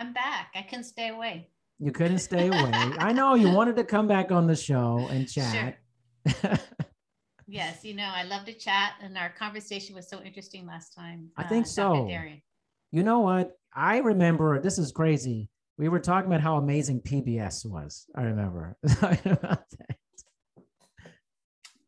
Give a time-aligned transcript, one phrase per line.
[0.00, 0.52] I'm back.
[0.54, 1.50] I couldn't stay away.
[1.78, 2.70] You couldn't stay away.
[2.98, 5.78] I know you wanted to come back on the show and chat.
[6.26, 6.58] Sure.
[7.46, 11.28] yes, you know, I love to chat, and our conversation was so interesting last time.
[11.36, 12.08] I think uh, so.
[12.92, 13.52] You know what?
[13.74, 15.50] I remember this is crazy.
[15.76, 18.06] We were talking about how amazing PBS was.
[18.16, 18.76] I remember.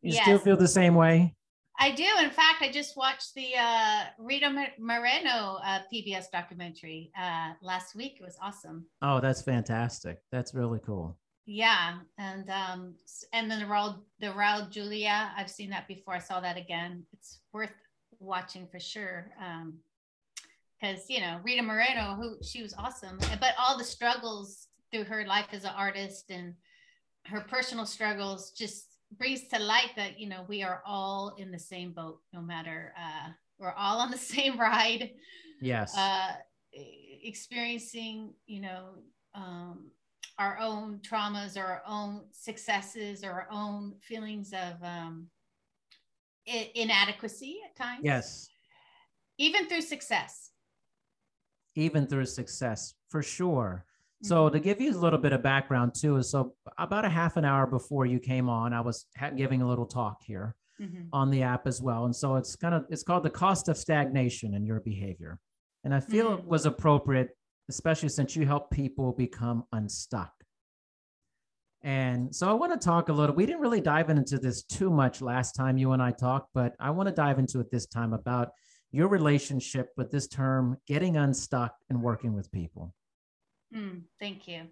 [0.01, 1.35] you still feel the same way?
[1.83, 2.07] I do.
[2.23, 8.19] In fact, I just watched the uh, Rita Moreno uh, PBS documentary uh, last week.
[8.21, 8.85] It was awesome.
[9.01, 10.19] Oh, that's fantastic.
[10.31, 11.17] That's really cool.
[11.45, 12.95] Yeah, and um,
[13.33, 15.33] and then the Raul the Raul Julia.
[15.35, 16.13] I've seen that before.
[16.13, 17.03] I saw that again.
[17.11, 17.75] It's worth
[18.21, 19.33] watching for sure.
[19.37, 19.79] Um,
[20.79, 25.25] because you know Rita Moreno, who she was awesome, but all the struggles through her
[25.25, 26.53] life as an artist and
[27.25, 31.59] her personal struggles just brings to light that you know we are all in the
[31.59, 35.11] same boat, no matter uh, we're all on the same ride
[35.61, 35.95] Yes.
[35.97, 36.33] uh,
[37.23, 38.95] experiencing, you know,
[39.33, 39.91] um,
[40.37, 45.27] our own traumas or our own successes or our own feelings of um,
[46.47, 48.01] i- inadequacy at times.
[48.03, 48.49] yes.
[49.37, 50.51] Even through success.
[51.75, 53.85] Even through success, for sure.
[54.23, 57.35] So to give you a little bit of background too, is so about a half
[57.35, 61.09] an hour before you came on, I was giving a little talk here Mhm.
[61.11, 63.77] on the app as well, and so it's kind of it's called the cost of
[63.77, 65.39] stagnation in your behavior,
[65.83, 66.47] and I feel it Mm.
[66.47, 67.37] was appropriate,
[67.69, 70.31] especially since you help people become unstuck.
[71.81, 73.35] And so I want to talk a little.
[73.35, 76.75] We didn't really dive into this too much last time you and I talked, but
[76.79, 78.53] I want to dive into it this time about
[78.91, 82.95] your relationship with this term getting unstuck and working with people.
[83.73, 84.63] Mm, thank you.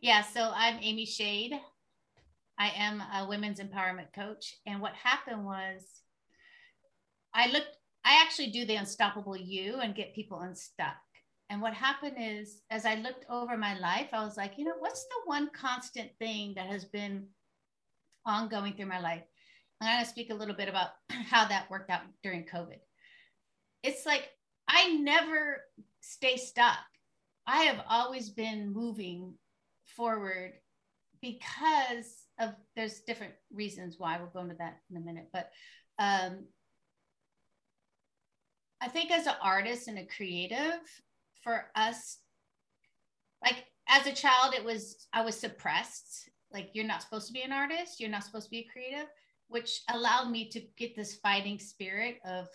[0.00, 1.58] Yeah, so I'm Amy Shade.
[2.58, 4.54] I am a women's empowerment coach.
[4.66, 5.82] And what happened was
[7.34, 10.96] I looked, I actually do the unstoppable you and get people unstuck.
[11.48, 14.74] And what happened is, as I looked over my life, I was like, you know,
[14.80, 17.28] what's the one constant thing that has been
[18.26, 19.22] ongoing through my life?
[19.80, 22.80] I'm going to speak a little bit about how that worked out during COVID.
[23.82, 24.28] It's like
[24.68, 25.62] I never
[26.00, 26.78] stay stuck.
[27.46, 29.34] I have always been moving
[29.84, 30.52] forward
[31.22, 35.50] because of there's different reasons why we'll go into that in a minute but
[35.98, 36.44] um,
[38.80, 40.80] i think as an artist and a creative
[41.42, 42.18] for us
[43.42, 46.30] like as a child it was i was suppressed.
[46.52, 49.08] Like you're not supposed to be an artist you're not supposed to be a creative
[49.48, 52.48] which allowed me to get this fighting spirit of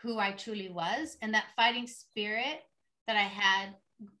[0.00, 1.16] who i truly was.
[1.20, 2.62] And that fighting spirit
[3.06, 3.74] that i had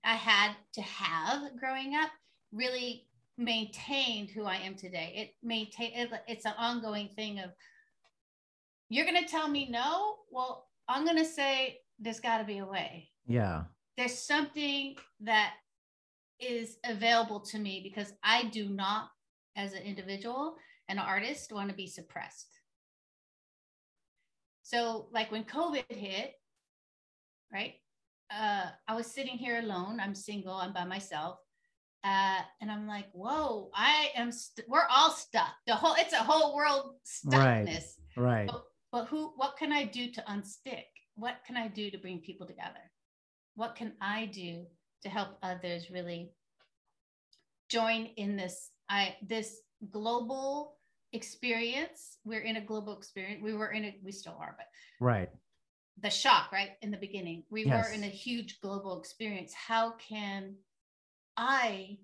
[0.04, 2.10] I had to have growing up
[2.52, 3.06] really
[3.38, 5.12] maintained who I am today.
[5.16, 7.50] It maintain it, it's an ongoing thing of
[8.88, 12.58] you're going to tell me no, well, I'm going to say there's got to be
[12.58, 13.08] a way.
[13.26, 13.64] Yeah.
[13.96, 15.54] There's something that
[16.40, 19.08] is available to me because I do not
[19.56, 20.56] as an individual
[20.88, 22.48] an artist want to be suppressed.
[24.62, 26.32] So like when COVID hit,
[27.52, 27.74] right?
[28.30, 30.00] Uh, I was sitting here alone.
[30.00, 30.54] I'm single.
[30.54, 31.38] I'm by myself.
[32.02, 35.52] Uh, and I'm like, whoa, I am, st- we're all stuck.
[35.66, 36.94] The whole, it's a whole world
[37.26, 37.66] Right.
[37.66, 37.84] stuckness.
[38.16, 38.46] Right.
[38.46, 40.84] But, but who, what can I do to unstick?
[41.16, 42.80] What can I do to bring people together?
[43.54, 44.64] What can I do
[45.02, 46.32] to help others really
[47.68, 49.60] join in this, I, this
[49.90, 50.76] global
[51.12, 52.16] experience?
[52.24, 53.42] We're in a global experience.
[53.42, 54.66] We were in it, we still are, but
[55.04, 55.28] Right.
[56.02, 56.70] The shock, right?
[56.82, 57.88] In the beginning, we Yes.
[57.88, 59.52] were in a huge global experience.
[59.54, 60.56] How can
[61.36, 61.98] I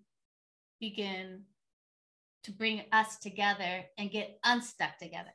[0.81, 1.45] begin
[2.45, 5.33] to bring us together and get unstuck together?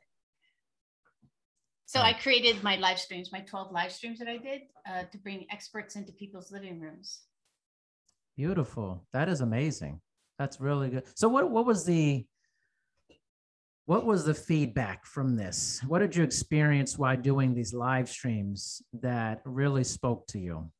[1.86, 5.18] So I created my live streams, my 12 live streams that I did uh, to
[5.18, 7.24] bring experts into people's living rooms.
[8.34, 9.06] Beautiful.
[9.12, 10.00] That is amazing.
[10.38, 11.04] That's really good.
[11.14, 12.24] So what what was the
[13.86, 15.80] what was the feedback from this?
[15.86, 20.70] What did you experience while doing these live streams that really spoke to you?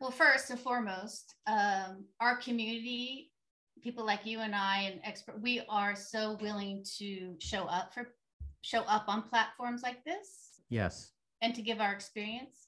[0.00, 3.32] Well, first and foremost, um, our community,
[3.82, 8.08] people like you and I, and expert, we are so willing to show up for
[8.62, 11.12] show up on platforms like this Yes.
[11.40, 12.66] and to give our experience.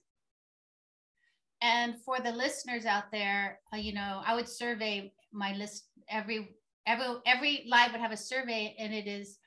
[1.60, 6.56] and for the listeners out there, uh, you know, I would survey my list every
[6.86, 9.38] every every live would have a survey, and it is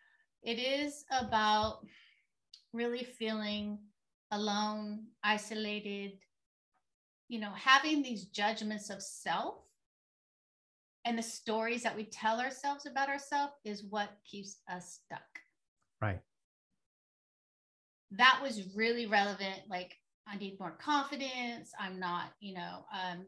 [0.44, 1.80] it is about
[2.74, 3.80] really feeling
[4.32, 6.14] alone, isolated,
[7.28, 9.56] you know, having these judgments of self
[11.06, 15.22] and the stories that we tell ourselves about ourselves is what keeps us stuck.
[16.02, 16.22] Right.
[18.12, 19.62] That was really relevant.
[19.70, 19.98] Like,
[20.28, 21.72] I need more confidence.
[21.80, 23.26] I'm not, you know, um,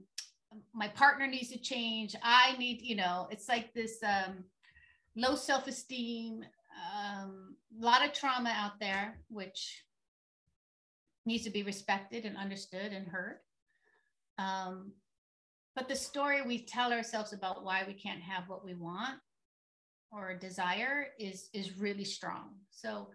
[0.73, 2.15] my partner needs to change.
[2.23, 4.43] I need, you know, it's like this um,
[5.15, 6.43] low self esteem,
[6.95, 9.83] um, a lot of trauma out there, which
[11.25, 13.39] needs to be respected and understood and heard.
[14.37, 14.91] Um,
[15.75, 19.15] but the story we tell ourselves about why we can't have what we want
[20.11, 22.55] or desire is is really strong.
[22.71, 23.09] So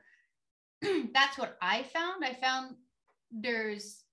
[1.15, 2.25] that's what I found.
[2.25, 2.77] I found
[3.31, 4.05] there's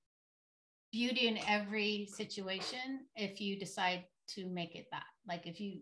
[0.92, 4.06] beauty in every situation if you decide
[4.36, 5.06] to make it that.
[5.28, 5.82] Like if you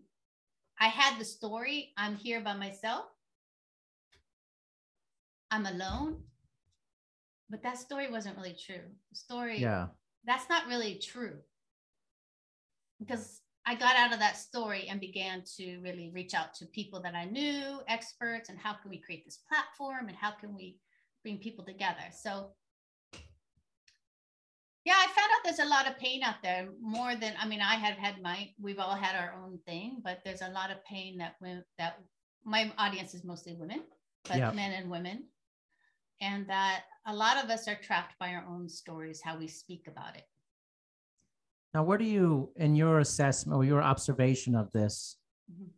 [0.80, 3.06] I had the story, I'm here by myself.
[5.50, 6.22] I'm alone.
[7.50, 8.84] But that story wasn't really true.
[9.10, 9.88] The story Yeah.
[10.24, 11.42] that's not really true
[12.98, 17.00] because I got out of that story and began to really reach out to people
[17.02, 20.78] that I knew, experts, and how can we create this platform and how can we
[21.22, 22.04] bring people together.
[22.12, 22.54] So,
[24.88, 27.60] yeah, I found out there's a lot of pain out there, more than I mean,
[27.60, 30.82] I have had my, we've all had our own thing, but there's a lot of
[30.86, 32.00] pain that when that
[32.42, 33.82] my audience is mostly women,
[34.24, 34.50] but Yeah.
[34.50, 35.24] men and women,
[36.22, 39.88] and that a lot of us are trapped by our own stories, how we speak
[39.88, 40.26] about it.
[41.74, 45.18] Now, what do you, in your assessment or your observation of this,
[45.52, 45.68] Mhm.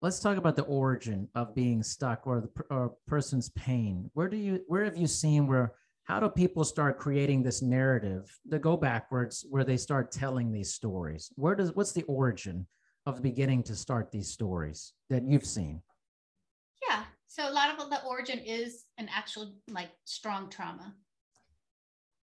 [0.00, 4.10] let's talk about the origin of being stuck or the or person's pain.
[4.14, 5.77] Where do you, where have you seen where,
[6.08, 10.72] how do people start creating this narrative to go backwards where they start telling these
[10.72, 11.30] stories?
[11.36, 12.66] Where does, what's the origin
[13.04, 15.82] of the beginning to start these stories that you've seen?
[16.88, 17.04] Yeah.
[17.26, 20.94] So a lot of the origin is an actual like strong trauma.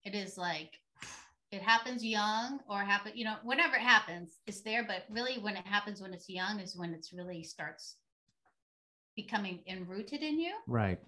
[0.03, 0.71] It is like
[1.51, 4.83] it happens young or happen, you know, whenever it happens, it's there.
[4.83, 7.97] But really when it happens when it's young is when it's really starts
[9.15, 10.53] becoming enrooted in you.
[10.65, 10.99] Right.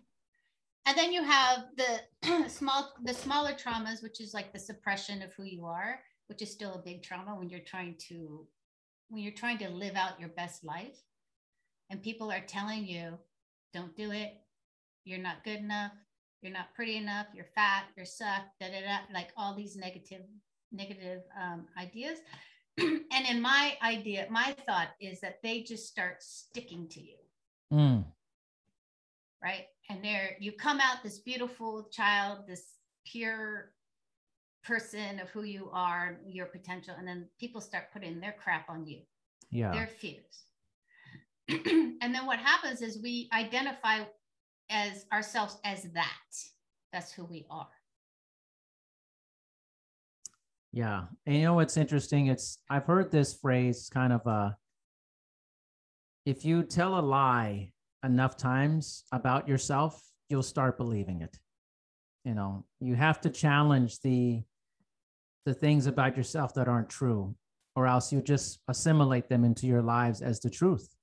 [0.88, 5.34] And then you have the small the smaller traumas, which is like the suppression of
[5.34, 8.48] who you are, which is still a big trauma when you're trying to
[9.10, 10.98] when you're trying to live out your best life.
[11.90, 13.18] And people are telling you
[13.74, 14.36] don't do it.
[15.04, 15.92] You're not good enough.
[16.42, 17.28] You're not pretty enough.
[17.34, 17.84] You're fat.
[17.98, 18.44] You're suck.
[18.62, 20.22] Da, da, da, like all these negative
[20.72, 22.20] negative um, ideas.
[22.80, 27.18] And in my idea my thought is that they just start sticking to you.
[27.74, 28.06] Mm,
[29.44, 32.74] right and there you come out this beautiful child this
[33.06, 33.72] pure
[34.64, 38.86] person of who you are your potential and then people start putting their crap on
[38.86, 39.00] you
[39.52, 39.72] yeah.
[39.72, 40.46] their fears.
[41.50, 44.04] and then what happens is we identify
[44.70, 46.08] as ourselves as that.
[46.92, 47.68] That's who we are.
[50.74, 51.06] Yeah.
[51.26, 52.28] And you know what's interesting?
[52.28, 54.52] It's I've heard this phrase kind of uh
[56.26, 57.72] if you tell a lie
[58.04, 61.38] enough times about yourself, you'll start believing it.
[62.26, 64.44] You know, you have to challenge the
[65.46, 67.34] the things about yourself that aren't true,
[67.78, 70.94] or else you just assimilate them into your lives as the truth.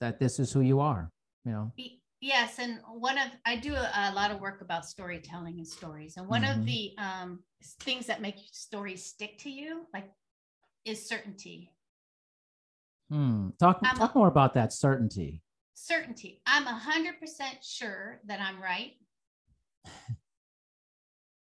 [0.00, 1.10] That this is who you are,
[1.44, 1.72] you know.
[2.20, 6.16] Yes, and one of I do a, a lot of work about storytelling and stories,
[6.16, 6.56] and one Mhm.
[6.58, 7.42] of the um,
[7.80, 10.08] things that make stories stick to you, like,
[10.84, 11.72] is certainty.
[13.10, 13.50] Hmm.
[13.58, 15.42] Talk I'm- talk more about that certainty.
[15.80, 16.42] Certainty.
[16.44, 18.94] I'm a hundred percent sure that I'm right.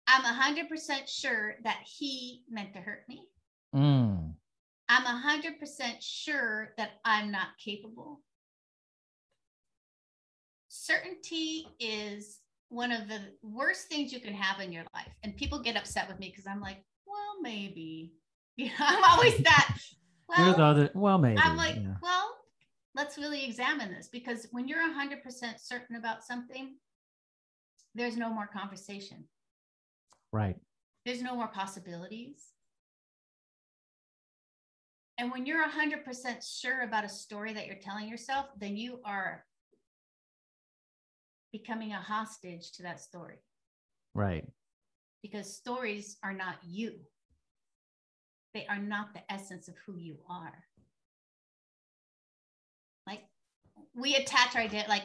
[0.06, 3.28] I'm a hundred percent sure that he meant to hurt me.
[3.74, 4.34] Mm.
[4.90, 8.20] I'm a hundred percent sure that I'm not capable.
[10.68, 15.12] Certainty is one of the worst things you can have in your life.
[15.22, 18.12] And people get upset with me because I'm like, well, maybe.
[18.58, 19.76] You know, I'm always that.
[20.38, 20.90] You're the Well, other.
[20.94, 21.38] Well, maybe.
[21.38, 21.96] I'm like, yeah.
[22.00, 22.35] well,
[22.96, 26.76] let's really examine this because when you're 100% certain about something,
[27.94, 29.24] there's no more conversation,
[30.32, 30.56] Right.
[31.04, 32.52] there's no more possibilities.
[35.18, 39.44] And when you're 100% sure about a story that you're telling yourself, then you are
[41.52, 43.38] becoming a hostage to that story
[44.14, 44.44] Right.
[45.22, 47.00] because stories are not you.
[48.52, 50.64] They are not the essence of who you are.
[53.96, 55.04] We attach our idea, like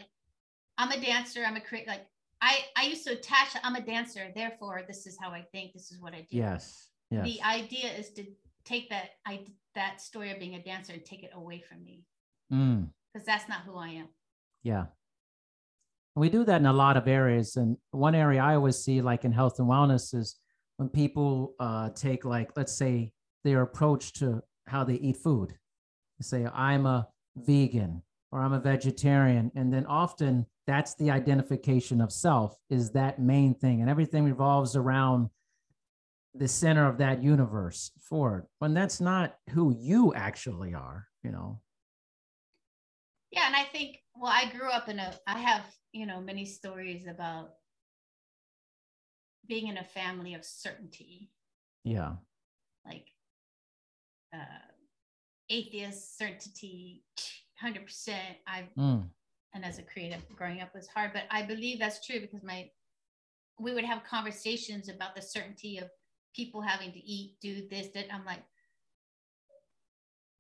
[0.78, 1.90] I'm a dancer, I'm a creator.
[1.92, 2.06] Like
[2.42, 5.92] I, I used to attach, I'm a dancer, therefore this is how I think, this
[5.92, 6.38] is what I do.
[6.38, 6.90] Yes.
[7.10, 7.26] Yes.
[7.26, 8.24] the idea is to
[8.64, 9.42] take that I
[9.76, 12.06] that story of being a dancer and take it away from me
[12.54, 14.08] Mm, because that's not who I am.
[14.64, 14.86] yeah.
[16.16, 17.56] We do that in a lot of areas.
[17.56, 20.36] And one area I always see, like in health and wellness, is
[20.76, 23.14] when people uh, take, like, let's say
[23.46, 25.54] their approach to how they eat food.
[26.20, 27.08] They say, I'm a
[27.38, 29.52] vegan or I'm a vegetarian.
[29.56, 33.82] And then often that's the identification of self, is that main thing.
[33.82, 35.30] And everything revolves around
[36.34, 38.46] the center of that universe for it.
[38.60, 41.60] When that's not who you actually are, you know.
[43.32, 46.46] Yeah, and I think well, I grew up in a I have, you know, many
[46.46, 47.52] stories about
[49.48, 51.32] being in a family of certainty,
[51.84, 52.14] Yeah.
[52.86, 53.08] like
[54.34, 54.38] uh
[55.50, 57.04] atheist certainty,
[57.62, 58.16] 100%.
[58.48, 59.10] I Mm,
[59.54, 62.70] and as a creative growing up was hard, but I believe that's true because my
[63.60, 65.90] we would have conversations about the certainty of
[66.36, 68.44] people having to eat, do this, that I'm like,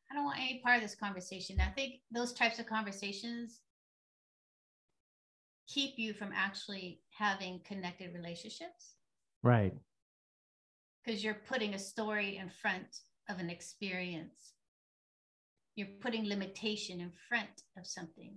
[0.10, 1.58] I don't want any part of this conversation.
[1.62, 3.60] I think those types of conversations
[5.68, 8.96] keep you from actually having connected relationships
[9.44, 9.74] right.
[11.06, 14.54] because you're putting a story in front of an experience.
[15.76, 18.36] You're putting limitation in front of something,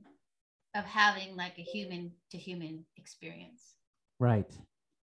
[0.75, 3.75] of having like a human to human experience.
[4.21, 4.51] Right.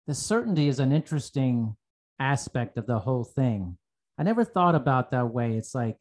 [0.08, 1.76] The certainty is an interesting
[2.20, 3.78] aspect of the whole thing.
[4.18, 5.56] I never thought about that way.
[5.56, 5.98] It's like,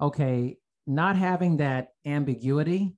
[0.00, 2.96] okay, not having that ambiguity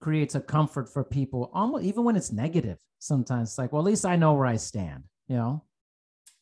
[0.00, 2.78] creates a comfort for people, almost even when it's negative.
[2.98, 5.64] Sometimes it's like, well, at least I know where I stand, you know?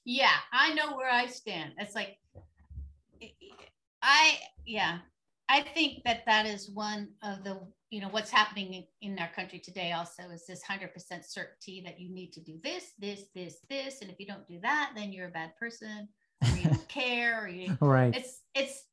[0.04, 1.72] Yeah, I know where I stand.
[1.78, 2.18] It's like,
[4.02, 4.98] I, yeah,
[5.48, 9.30] I think that that is one of the, you know, what's happening in, in our
[9.34, 10.88] country today also is this 100%
[11.24, 14.00] certainty that you need to do this, this, this, this.
[14.00, 16.08] And if you don't do that, then you're a bad person
[16.42, 18.14] or you don't care or you, Right.
[18.16, 18.84] it's, it's,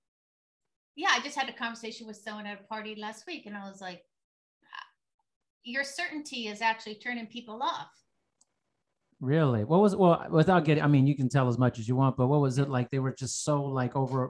[0.95, 3.69] yeah, I just had a conversation with someone at a party last week and I
[3.69, 4.01] was like,
[4.63, 4.87] uh,
[5.63, 7.91] your certainty is actually turning people off.
[9.21, 9.65] Really?
[9.65, 12.15] What was well without getting I mean you can tell as much as you want,
[12.15, 14.29] but what was it like they were just so like over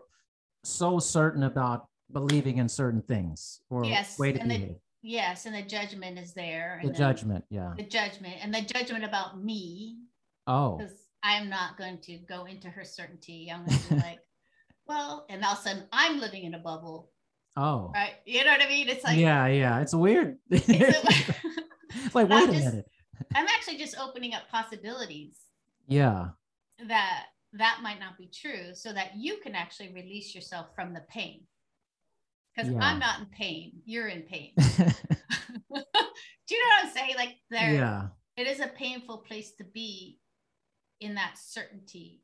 [0.64, 5.46] so certain about believing in certain things or Yes, way to and the- Yes.
[5.46, 6.80] And the judgment is there.
[6.84, 7.74] The then- judgment, yeah.
[7.78, 9.98] the judgment and the judgment about me
[10.48, 10.78] Oh.
[10.78, 13.50] because I'm not going to go into her certainty.
[13.54, 14.20] I'm going to be like,
[14.88, 17.12] well, and all of a sudden I'm living in a bubble,
[17.56, 17.92] Oh.
[17.94, 18.16] right?
[18.26, 18.90] You know what I mean?
[18.90, 19.80] It's like, yeah, yeah.
[19.80, 20.38] It's weird.
[20.50, 20.68] it's
[22.06, 22.86] It's like, I'm wait a just- minute.
[23.36, 25.36] I'm actually just opening up possibilities
[25.88, 26.30] Yeah.
[26.88, 31.02] that that might not be true so that you can actually release yourself from the
[31.10, 31.42] pain.
[32.60, 32.80] Because Yeah.
[32.82, 34.52] I'm not in pain, you're in pain.
[34.58, 34.64] Do
[35.72, 37.16] you know what I'm saying?
[37.16, 38.08] Like there, yeah.
[38.36, 40.20] it is a painful place to be
[41.00, 42.22] in that certainty.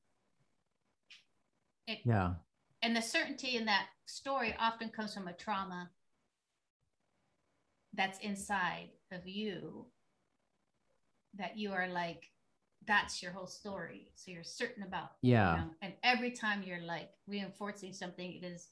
[1.87, 2.33] It, Yeah.
[2.81, 5.91] and the certainty in that story often comes from a trauma
[7.93, 9.85] that's inside of you
[11.35, 12.29] that you are like
[12.85, 15.55] that's your whole story so you're certain about you Yeah.
[15.55, 15.69] know?
[15.81, 18.67] and every time you're like reinforcing something it is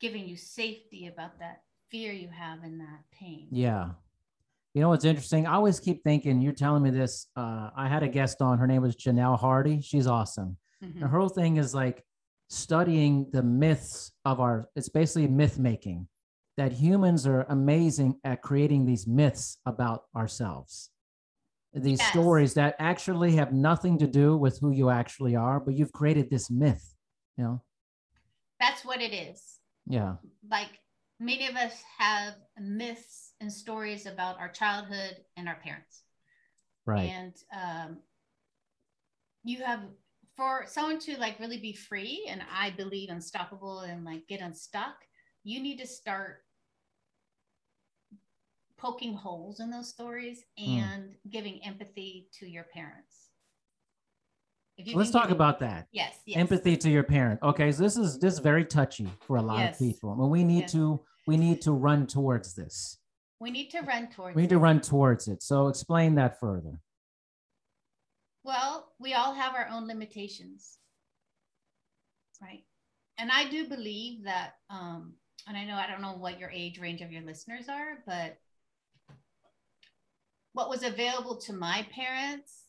[0.00, 3.90] giving you safety about that fear you have in that pain Yeah.
[4.74, 5.48] You know what's interesting?
[5.48, 7.26] I always keep thinking, you're telling me this.
[7.36, 9.80] Uh, I had a guest on, her name was Janelle Hardy.
[9.80, 10.58] She's awesome.
[10.82, 11.02] Mhm.
[11.02, 12.04] And her whole thing is like
[12.48, 16.06] studying the myths of our, it's basically myth making,
[16.56, 20.90] that humans are amazing at creating these myths about ourselves.
[21.72, 22.08] These Yes.
[22.12, 26.30] stories that actually have nothing to do with who you actually are, but you've created
[26.30, 26.94] this myth,
[27.36, 27.62] you know?
[28.60, 30.16] that's what it is Yeah.
[30.50, 30.78] like
[31.18, 36.02] many of us have myths and stories about our childhood and our parents
[36.86, 37.10] Right.
[37.10, 37.98] and um,
[39.44, 39.80] you have
[40.36, 44.94] for someone to like really be free and i believe unstoppable and like get unstuck
[45.44, 46.44] you need to start
[48.78, 50.78] poking holes in those stories Hmm.
[50.78, 53.29] and giving empathy to your parents
[54.94, 55.86] Let's talk about that.
[55.92, 59.36] yes, yes empathy to your parent okay so this is this is very touchy for
[59.36, 59.80] a lot Yes.
[59.80, 60.72] of people when we need Yes.
[60.72, 62.98] to we need to run towards this
[63.40, 66.80] we need to run towards we need to run towards it so explain that further
[68.44, 70.78] Well, we all have our own limitations,
[72.40, 72.64] right?
[73.18, 75.12] And I do believe that, um,
[75.46, 78.38] and I know I don't know what your age range of your listeners are, but
[80.54, 82.59] what was available to my parents,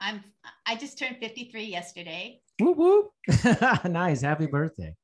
[0.00, 0.22] I'm
[0.66, 2.40] I just turned 53 yesterday.
[2.60, 3.10] whoop whoop
[3.84, 4.94] nice happy birthday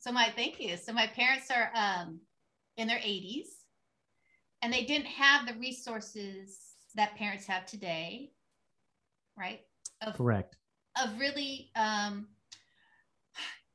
[0.00, 0.76] So my thank you.
[0.76, 2.20] So my parents are um,
[2.76, 3.48] in their 80s,
[4.62, 6.58] and they didn't have the resources
[6.94, 8.32] that parents have today,
[9.36, 9.60] right?
[10.04, 10.56] Of correct
[11.02, 12.28] of really um,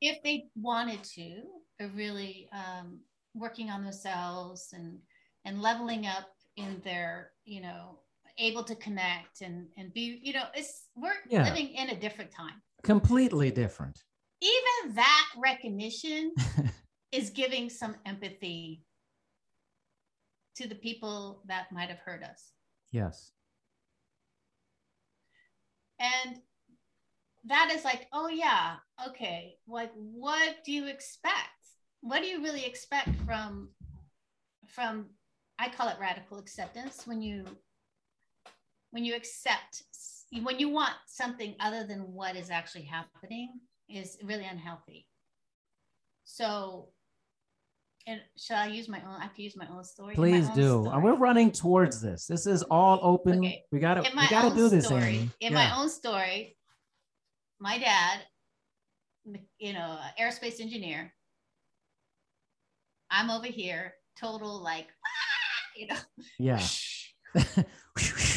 [0.00, 1.42] if they wanted to,
[1.80, 3.00] are really um,
[3.34, 4.98] working on themselves and
[5.44, 8.00] and leveling up in their, you know,
[8.38, 11.44] able to connect and and be, you know, it's we're Yeah.
[11.44, 12.62] living in a different time.
[12.82, 14.02] Completely different.
[14.40, 16.32] Even that recognition
[17.12, 18.84] is giving some empathy
[20.56, 22.52] to the people that might have hurt us.
[22.92, 23.32] Yes.
[26.00, 26.36] and
[27.44, 28.76] that is like oh yeah
[29.06, 31.58] okay like what do you expect
[32.02, 33.68] what do you really expect from
[34.68, 35.06] from
[35.58, 37.44] i call it radical acceptance when you
[38.90, 39.82] when you accept
[40.42, 43.48] when you want something other than what is actually happening
[43.88, 45.06] is really unhealthy
[46.24, 46.88] so
[48.06, 50.68] and shall i use my own i can use my own story Please own do.
[50.82, 50.88] story.
[50.94, 52.26] And we're running towards this.
[52.26, 53.38] This is all open.
[53.38, 53.62] Okay.
[53.72, 55.30] We gotta we gotta do this, story, Amy.
[55.40, 55.58] in Yeah.
[55.70, 56.56] my own story,
[57.60, 58.20] my dad,
[59.58, 61.12] you know, aerospace engineer.
[63.10, 64.88] I'm over here, total like,
[65.76, 65.96] you know,
[66.38, 66.62] yeah.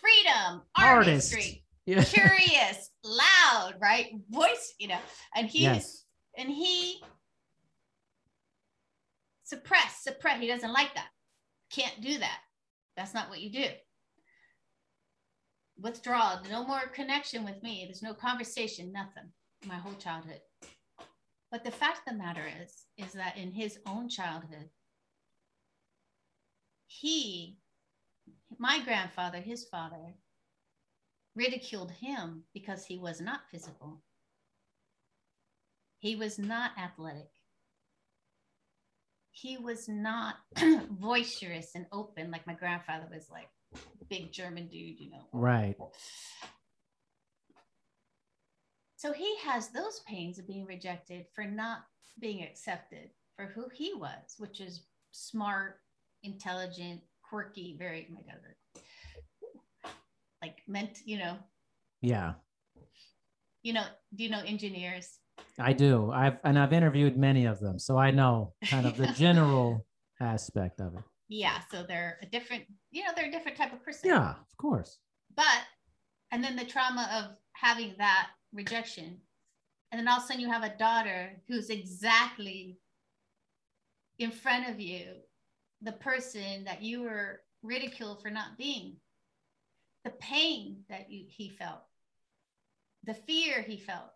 [0.00, 1.32] freedom, Artist.
[1.32, 2.04] artistry, yeah.
[2.04, 4.12] curious, loud, right?
[4.30, 4.98] Voice, you know,
[5.36, 6.04] and he's Yes.
[6.36, 7.02] and he
[9.44, 10.40] suppress, suppress.
[10.40, 11.08] He doesn't like that.
[11.70, 12.40] Can't do that.
[12.96, 13.66] That's not what you do.
[15.80, 16.40] Withdraw.
[16.50, 17.84] No more connection with me.
[17.86, 18.92] There's no conversation.
[18.92, 19.30] Nothing.
[19.66, 20.40] My whole childhood.
[21.50, 24.68] But the fact of the matter is, is that in his own childhood,
[26.86, 27.56] he,
[28.56, 30.14] my grandfather, his father,
[31.34, 34.02] ridiculed him because he was not physical.
[35.98, 37.30] He was not athletic.
[39.30, 40.36] He was not
[40.90, 43.48] boisterous and open like my grandfather was like
[44.08, 45.24] big German dude, you know.
[45.32, 45.76] Right.
[48.96, 51.84] So he has those pains of being rejected for not
[52.18, 54.82] being accepted for who he was, which is
[55.12, 55.80] smart,
[56.24, 58.82] intelligent, quirky, very oh my God,
[60.42, 61.36] like meant, you know,
[62.00, 62.34] Yeah.
[63.62, 65.18] you know, do you know engineers?
[65.58, 66.10] I do.
[66.12, 69.86] I've and I've interviewed many of them, so I know kind of the general
[70.20, 71.02] aspect of it.
[71.28, 74.10] Yeah, so they're a different, you know, they're a different type of person.
[74.10, 74.98] Yeah, of course.
[75.36, 75.60] But
[76.30, 79.18] and then the trauma of having that rejection.
[79.90, 82.78] And then all of a sudden you have a daughter who's exactly
[84.18, 85.04] in front of you,
[85.82, 88.96] the person that you were ridiculed for not being.
[90.04, 91.82] The pain that you he felt,
[93.04, 94.10] the fear he felt.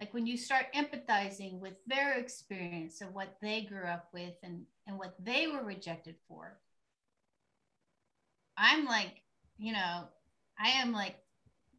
[0.00, 4.62] Like when you start empathizing with their experience of what they grew up with and,
[4.86, 6.58] and what they were rejected for,
[8.56, 9.22] I'm like,
[9.58, 10.04] you know,
[10.58, 11.16] I am like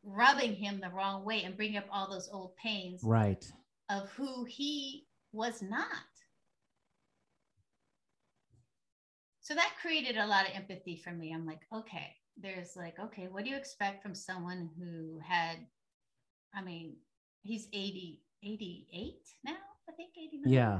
[0.03, 3.43] rubbing him the wrong way and bringing up all those old pains Right.
[3.89, 5.87] of who he was not.
[9.45, 11.31] So that created a lot of empathy for me.
[11.31, 15.57] I'm like, okay, there's like, okay, what do you expect from someone who had,
[16.55, 16.95] I mean,
[17.43, 19.13] he's 80, 88
[19.45, 19.51] now,
[19.87, 20.51] I think 89.
[20.51, 20.79] Yeah.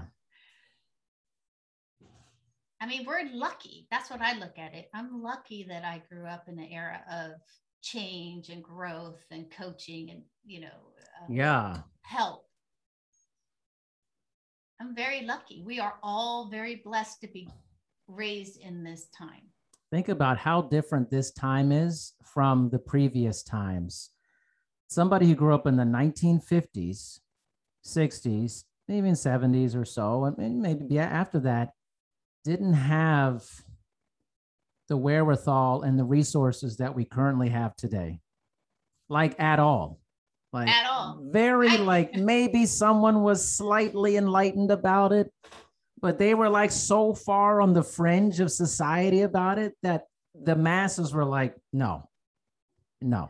[2.82, 3.86] I mean, we're lucky.
[3.92, 4.90] That's what I look at it.
[4.96, 7.34] I'm lucky that I grew up in an era of
[7.84, 11.84] change and growth and coaching and, you know, uh, Yeah.
[12.02, 12.50] help.
[14.82, 15.62] I'm very lucky.
[15.62, 17.48] We are all very blessed to be
[18.08, 19.42] raised in this time.
[19.92, 24.12] Think about how different this time is from the previous times.
[24.88, 27.20] Somebody who grew up in the 1950s,
[27.86, 31.72] 60s, even 70s or so, and maybe after that,
[32.44, 33.44] didn't have
[34.88, 38.20] the wherewithal and the resources that we currently have today.
[39.10, 40.00] Like at all.
[40.54, 41.22] Like At all.
[41.32, 45.32] Very I- like maybe someone was slightly enlightened about it,
[46.06, 50.04] but they were like so far on the fringe of society about it that
[50.40, 52.08] the masses were like, no,
[53.02, 53.28] no.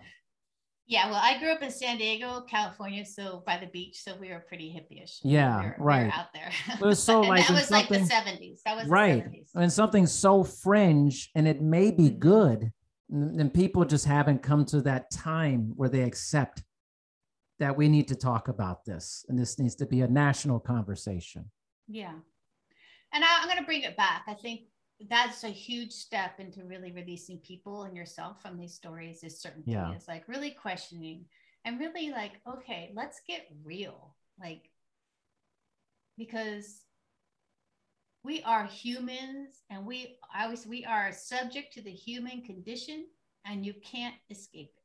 [0.85, 4.27] Yeah, well, I grew up in San Diego, California, so by the beach, so we
[4.27, 5.21] were pretty hippie-ish.
[5.23, 6.19] Yeah, we were, we were right.
[6.19, 6.51] out there.
[6.73, 8.59] It was so And like that was like the 70s.
[8.65, 9.23] That was right.
[9.55, 12.73] And something so fringe and it may be good,
[13.09, 16.61] and people just haven't come to that time where they accept
[17.59, 21.49] that we need to talk about this and this needs to be a national conversation.
[21.87, 22.15] Yeah.
[23.15, 24.23] And I, I'm going to bring it back.
[24.27, 24.63] I think
[25.09, 29.71] that's a huge step into really releasing people and yourself from these stories is certainty.
[29.71, 29.93] Yeah.
[29.93, 31.25] It's like really questioning
[31.63, 34.15] and really like, okay, let's get real.
[34.39, 34.69] Like,
[36.17, 36.81] because
[38.23, 43.05] we are humans and we I always we are subject to the human condition
[43.45, 44.83] and you can't escape it.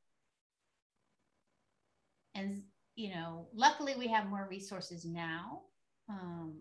[2.38, 2.62] And
[2.96, 5.62] you know, luckily we have more resources now
[6.08, 6.54] um,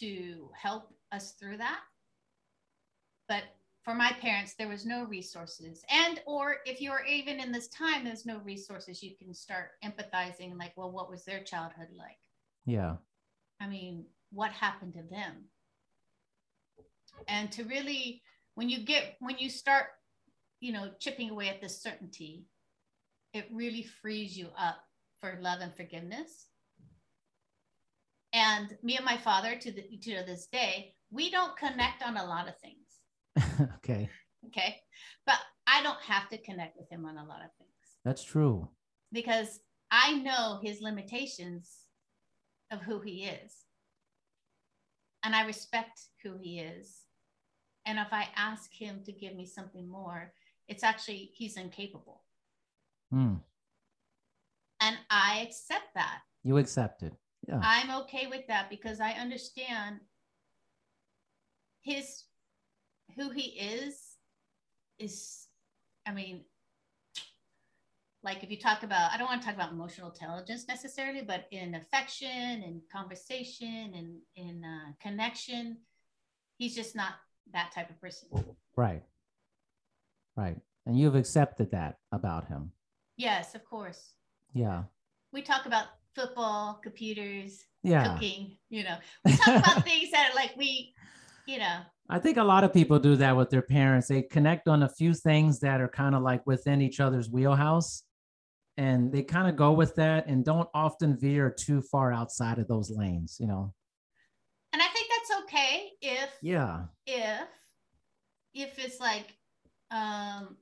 [0.00, 1.80] to help us through that.
[3.28, 3.44] But
[3.82, 5.84] for my parents, there was no resources.
[5.90, 10.56] And, or if you're even in this time, there's no resources, you can start empathizing,
[10.58, 12.18] like, well, what was their childhood like?
[12.64, 12.96] Yeah.
[13.60, 15.44] I mean, what happened to them?
[17.28, 18.22] And to really,
[18.54, 19.86] when you get, when you start,
[20.60, 22.46] you know, chipping away at this certainty,
[23.34, 24.78] it really frees you up
[25.20, 26.46] for love and forgiveness.
[28.32, 32.24] And me and my father to the to this day, we don't connect on a
[32.24, 33.60] lot of things.
[33.76, 34.08] okay.
[34.46, 34.80] Okay.
[35.26, 37.70] But I don't have to connect with him on a lot of things.
[38.04, 38.68] That's true.
[39.12, 41.70] Because I know his limitations
[42.70, 43.52] of who he is.
[45.22, 47.02] And I respect who he is.
[47.86, 50.32] And if I ask him to give me something more,
[50.68, 52.22] it's actually he's incapable.
[53.12, 53.40] Mm.
[54.80, 56.20] And I accept that.
[56.42, 57.12] You accept it.
[57.48, 57.60] Yeah.
[57.62, 60.00] I'm okay with that because I understand
[61.82, 62.24] his
[63.16, 64.16] who he is
[64.98, 65.48] is
[66.06, 66.42] I mean
[68.22, 71.46] like if you talk about I don't want to talk about emotional intelligence necessarily but
[71.50, 75.78] in affection and conversation and in uh, connection
[76.58, 77.14] he's just not
[77.52, 78.28] that type of person.
[78.76, 79.02] Right.
[80.36, 80.56] Right.
[80.86, 82.70] And you've accepted that about him.
[83.16, 84.12] Yes of course.
[84.54, 84.84] Yeah.
[85.32, 88.12] We talk about football, computers, yeah.
[88.14, 88.96] cooking, you know.
[89.24, 90.94] We talk about things that are like we,
[91.46, 91.80] you know.
[92.08, 94.08] I think a lot of people do that with their parents.
[94.08, 98.02] They connect on a few things that are kind of like within each other's wheelhouse.
[98.76, 102.68] And they kind of go with that and don't often veer too far outside of
[102.68, 103.74] those lanes, you know.
[104.72, 106.84] And I think that's okay if yeah.
[107.06, 107.48] If
[108.54, 109.36] if it's like
[109.90, 110.56] um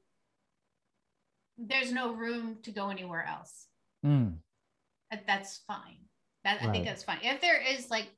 [1.56, 3.68] there's no room to go anywhere else.
[4.04, 4.38] Mm
[5.12, 5.98] Uh, that's fine.
[6.44, 6.68] That right.
[6.68, 7.18] I think that's fine.
[7.22, 8.08] If there is like,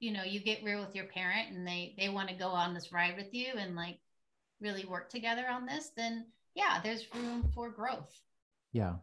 [0.00, 2.74] you know, you get real with your parent and they they want to go on
[2.74, 3.98] this ride with you and like
[4.60, 8.20] really work together on this, then yeah, there's room for growth.
[8.72, 8.94] Yeah.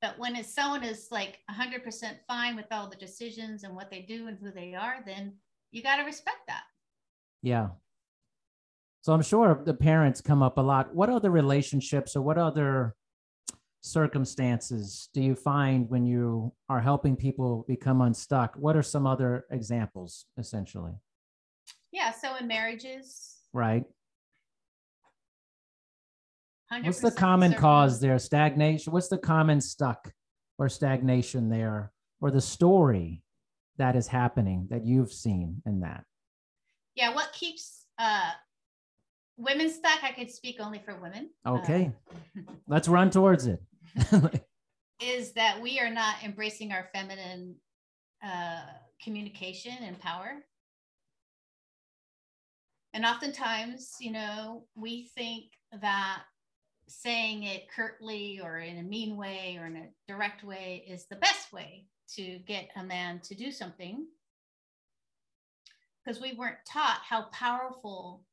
[0.00, 1.82] But when it's someone is like 100%
[2.26, 5.34] fine with all the decisions and what they do and who they are, then
[5.72, 6.62] you got to respect that.
[7.42, 7.68] Yeah.
[9.02, 10.94] So I'm sure the parents come up a lot.
[10.94, 12.94] What other relationships or what other
[13.82, 18.54] circumstances do you find when you are helping people become unstuck?
[18.56, 20.92] What are some other examples, essentially?
[21.92, 23.84] Yeah, so in marriages, right?
[26.82, 28.18] What's the common cause there?
[28.18, 28.92] Stagnation.
[28.92, 30.12] What's the common stuck
[30.56, 31.90] or stagnation there,
[32.20, 33.24] or the story
[33.78, 36.04] that is happening that you've seen in that?
[36.94, 38.30] Yeah, what keeps uh,
[39.36, 40.04] women stuck?
[40.04, 41.30] I could speak only for women.
[41.44, 41.90] Okay,
[42.38, 43.60] uh, let's run towards it.
[45.00, 47.56] is that we are not embracing our feminine
[48.24, 48.62] uh,
[49.02, 50.44] communication and power.
[52.92, 55.44] And oftentimes, you know, we think
[55.80, 56.22] that
[56.88, 61.16] saying it curtly or in a mean way or in a direct way is the
[61.16, 64.06] best way to get a man to do something
[66.04, 68.24] because we weren't taught how powerful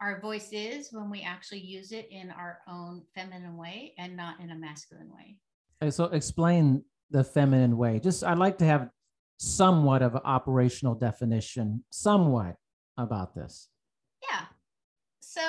[0.00, 4.40] our voice is when we actually use it in our own feminine way and not
[4.40, 5.38] in a masculine way.
[5.90, 8.00] So explain the feminine way.
[8.00, 8.90] Just I'd like to have
[9.38, 12.56] somewhat of an operational definition, somewhat
[12.96, 13.68] about this.
[14.22, 14.46] Yeah.
[15.20, 15.40] So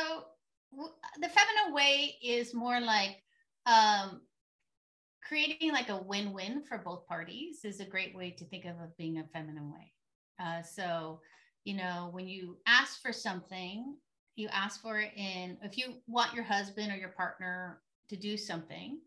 [0.71, 3.23] w- the feminine way is more like
[3.65, 4.21] um,
[5.27, 8.95] creating like a win-win for both parties is a great way to think of, of
[8.97, 9.93] being a feminine way.
[10.39, 11.21] Uh, so,
[11.63, 13.95] you know, when you ask for something
[14.35, 18.37] you ask for it in if you want your husband or your partner to do
[18.37, 18.99] something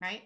[0.00, 0.22] right?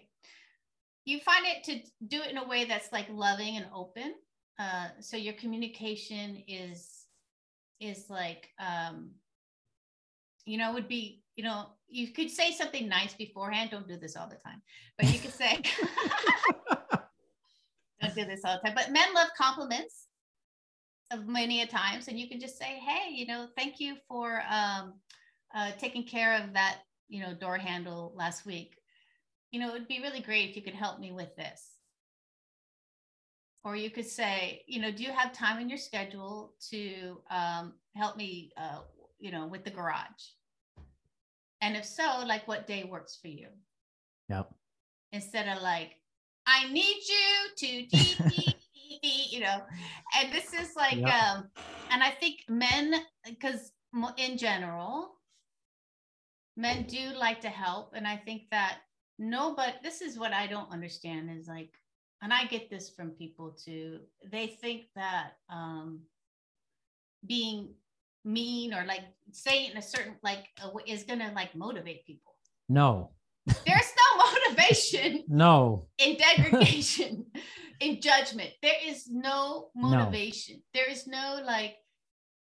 [1.05, 4.13] You find it to do it in a way that's like loving and open.
[4.59, 7.05] Uh, so your communication is
[7.79, 9.09] is like um
[10.45, 14.15] you know would be you know you could say something nice beforehand don't do this
[14.15, 14.61] all the time
[14.99, 15.59] but you could say
[17.99, 18.75] don't do this all the time.
[18.75, 20.05] But men love compliments
[21.25, 24.93] many a times and you can just say hey you know thank you for um,
[25.53, 26.79] uh, taking care of that
[27.11, 28.77] you know door handle last week.
[29.51, 31.67] You know it would be really great if you could help me with this.
[33.63, 37.73] Or you could say you know do you have time in your schedule to um,
[37.95, 38.79] help me uh,
[39.19, 40.23] you know with the garage?
[41.61, 43.47] And if so like what day works for you?
[44.29, 44.49] Yep.
[45.11, 45.91] Instead of like
[46.47, 48.53] i need you to
[49.29, 49.61] you know
[50.19, 51.47] and this is like um
[51.91, 52.93] and i think men
[53.25, 53.71] because
[54.17, 55.15] in general
[56.57, 58.79] men do like to help and i think that
[59.21, 61.71] no, but this is what I don't understand is like,
[62.23, 63.99] and I get this from people too.
[64.31, 66.01] They think that um,
[67.27, 67.69] being
[68.25, 72.33] mean or like saying a certain like uh, is gonna like motivate people.
[72.67, 73.11] No.
[73.45, 75.23] There's no motivation.
[75.27, 75.87] no.
[75.99, 77.25] In degradation,
[77.81, 80.57] in judgment, there is no motivation.
[80.57, 80.61] No.
[80.81, 81.75] There is no like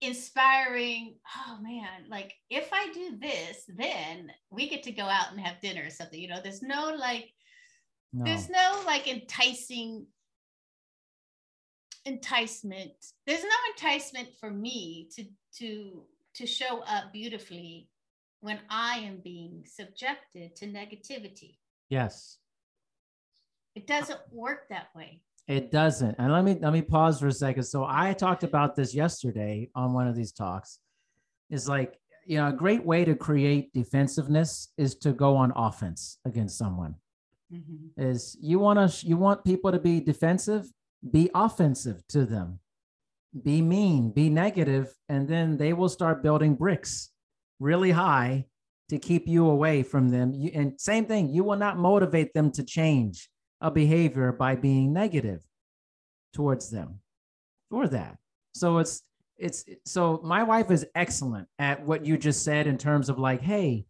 [0.01, 5.41] inspiring oh man like if i do this then we get to go out and
[5.41, 7.33] have dinner or something you know there's no like
[8.13, 8.25] no.
[8.25, 10.07] there's no like enticing
[12.05, 12.93] enticement
[13.27, 15.25] there's no enticement for me to
[15.57, 16.03] to
[16.35, 17.89] to show up beautifully
[18.41, 21.57] when i am being subjected to negativity
[21.89, 22.39] yes
[23.75, 26.17] it doesn't work that way it doesn't.
[26.19, 27.65] And let me let me pause for a second.
[27.65, 30.79] So I talked about this yesterday on one of these talks.
[31.51, 36.19] Is like, you know, a great way to create defensiveness is to go on offense
[36.25, 36.95] against someone.
[37.53, 38.03] Mm-hmm.
[38.03, 40.67] Is you want to you want people to be defensive,
[41.11, 42.61] be offensive to them.
[43.43, 47.11] Be mean, be negative, and then they will start building bricks
[47.61, 48.47] really high
[48.89, 50.33] to keep you away from them.
[50.33, 53.29] You, and same thing, you will not motivate them to change
[53.65, 55.43] a behavior by being negative
[56.35, 57.01] towards them
[57.71, 58.19] for that.
[58.53, 59.03] So it's
[59.37, 63.41] it's so my wife is excellent at what you just said in terms of like,
[63.41, 63.87] hey,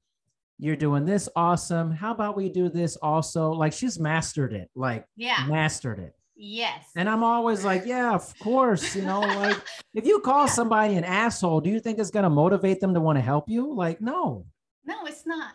[0.59, 1.91] you're doing this awesome.
[1.91, 3.51] How about we do this also?
[3.51, 6.15] Like she's mastered it, like yeah, mastered it.
[6.37, 6.91] Yes.
[6.97, 8.95] And I'm always like, yeah, of course.
[8.95, 9.61] You know, like
[9.95, 10.53] if you call yeah.
[10.53, 13.49] somebody an asshole, do you think it's going to motivate them to want to help
[13.49, 13.75] you?
[13.75, 14.47] Like, no.
[14.85, 15.53] No, it's not.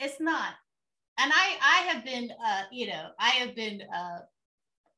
[0.00, 0.54] It's not
[1.18, 4.18] and I I have been uh, you know I have been uh,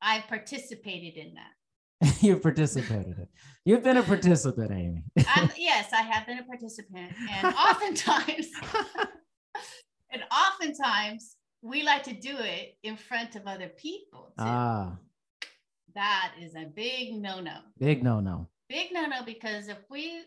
[0.01, 2.17] I've participated in that.
[2.21, 3.27] You've participated.
[3.63, 5.03] You've been a participant, Amy.
[5.57, 8.47] yes, I have been a participant, and oftentimes,
[10.11, 14.33] and oftentimes we like to do it in front of other people.
[14.37, 14.45] Too.
[14.45, 14.97] Ah,
[15.95, 17.59] that is a big no-no.
[17.79, 18.47] Big no-no.
[18.69, 20.21] Big no-no because if we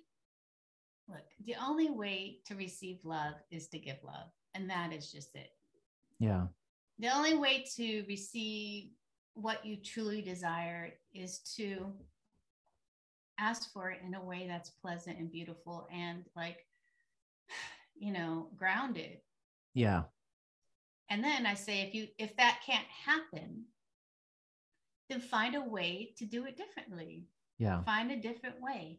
[1.09, 5.37] look, the only way to receive love is to give love, and that is just
[5.37, 5.51] it.
[6.19, 6.47] Yeah.
[6.99, 8.91] The only way to receive
[9.35, 11.93] what you truly desire is to
[13.39, 16.67] ask for it in a way that's pleasant and beautiful and like,
[17.97, 19.19] you know, grounded.
[19.75, 20.05] Yeah.
[21.09, 23.65] And then I say, if you, if that can't happen,
[25.09, 27.29] then find a way to do it differently.
[27.59, 27.83] Yeah.
[27.85, 28.99] Find a different way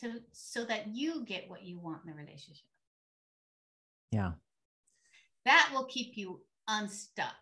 [0.00, 2.64] to, so that you get what you want in the relationship.
[4.10, 4.32] Yeah
[5.46, 7.34] that will keep you unstuck.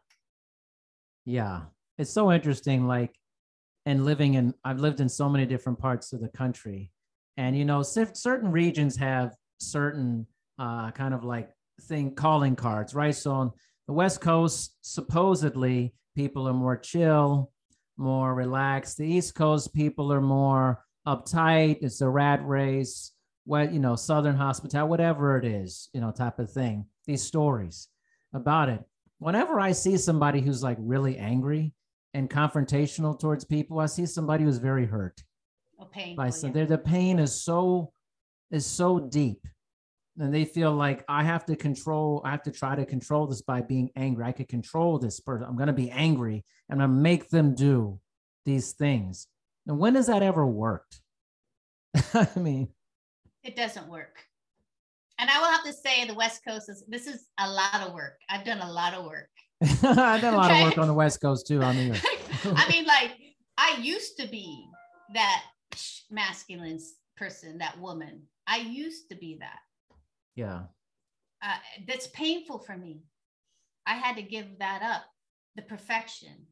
[1.24, 1.62] Yeah.
[1.98, 2.86] It's so interesting.
[2.86, 3.14] Like,
[3.86, 6.90] and living in, I've lived in so many different parts of the country.
[7.36, 10.26] And, you know, certain regions have certain
[10.58, 11.50] uh, kind of like
[11.82, 13.14] thing calling cards, right?
[13.14, 13.52] So on
[13.86, 17.50] the West Coast, supposedly people are more chill,
[17.96, 18.98] more relaxed.
[18.98, 21.78] The East Coast people are more uptight.
[21.80, 23.12] It's a rat race,
[23.44, 26.86] what, you know, Southern hospitality, whatever it is, you know, type of thing.
[27.06, 27.88] These stories
[28.34, 28.80] about it.
[29.18, 31.72] Whenever I see somebody who's like really angry
[32.12, 35.22] and confrontational towards people, I see somebody who's very hurt.
[35.80, 36.16] Oh, pain.
[36.16, 36.64] By some, yeah.
[36.64, 37.92] the pain is so
[38.50, 39.46] is so deep,
[40.18, 42.22] and they feel like I have to control.
[42.24, 44.24] I have to try to control this by being angry.
[44.24, 45.46] I could control this person.
[45.48, 47.98] I'm going to be angry, and I'm going to make them do
[48.44, 49.26] these things.
[49.66, 51.00] And when has that ever worked?
[52.14, 52.68] I mean,
[53.42, 54.24] it doesn't work
[55.24, 57.94] and I will have to say the West Coast is this is a lot of
[57.94, 58.18] work.
[58.28, 59.30] I've done a lot of work.
[59.62, 60.60] I've done a lot okay?
[60.60, 61.62] of work on the West Coast too.
[61.62, 61.98] On the
[62.54, 63.12] I mean, like
[63.56, 64.66] I used to be
[65.14, 65.42] that
[66.10, 66.78] masculine
[67.16, 68.24] person, that woman.
[68.46, 69.60] I used to be that.
[70.36, 70.64] Yeah.
[71.42, 71.56] Uh,
[71.88, 73.00] that's painful for me.
[73.86, 75.04] I had to give that up.
[75.56, 76.48] The perfection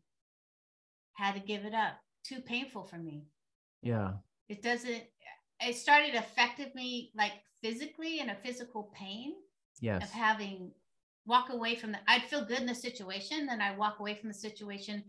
[1.12, 1.98] had to give it up.
[2.24, 3.26] Too painful for me.
[3.82, 4.12] Yeah.
[4.48, 5.02] It doesn't.
[5.64, 9.35] It started affecting me like physically in a physical pain
[9.81, 10.03] yes.
[10.03, 10.72] of having
[11.27, 14.29] walk away from the I'd feel good in the situation, then I walk away from
[14.29, 15.05] the situation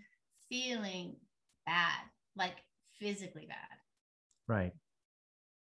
[0.49, 1.15] feeling
[1.65, 1.99] bad,
[2.35, 2.57] like
[2.99, 3.77] physically bad.
[4.47, 4.73] Right.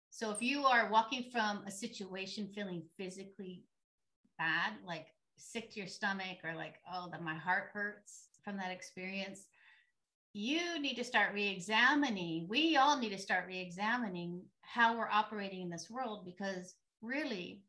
[0.10, 3.63] So if you are walking from a situation feeling physically
[4.38, 8.72] bad, like sick to your stomach or like, oh, that my heart hurts from that
[8.72, 9.46] experience,
[10.34, 14.41] you need to start re-examining we all need to start re-examining
[14.73, 17.63] how we're operating in this world because really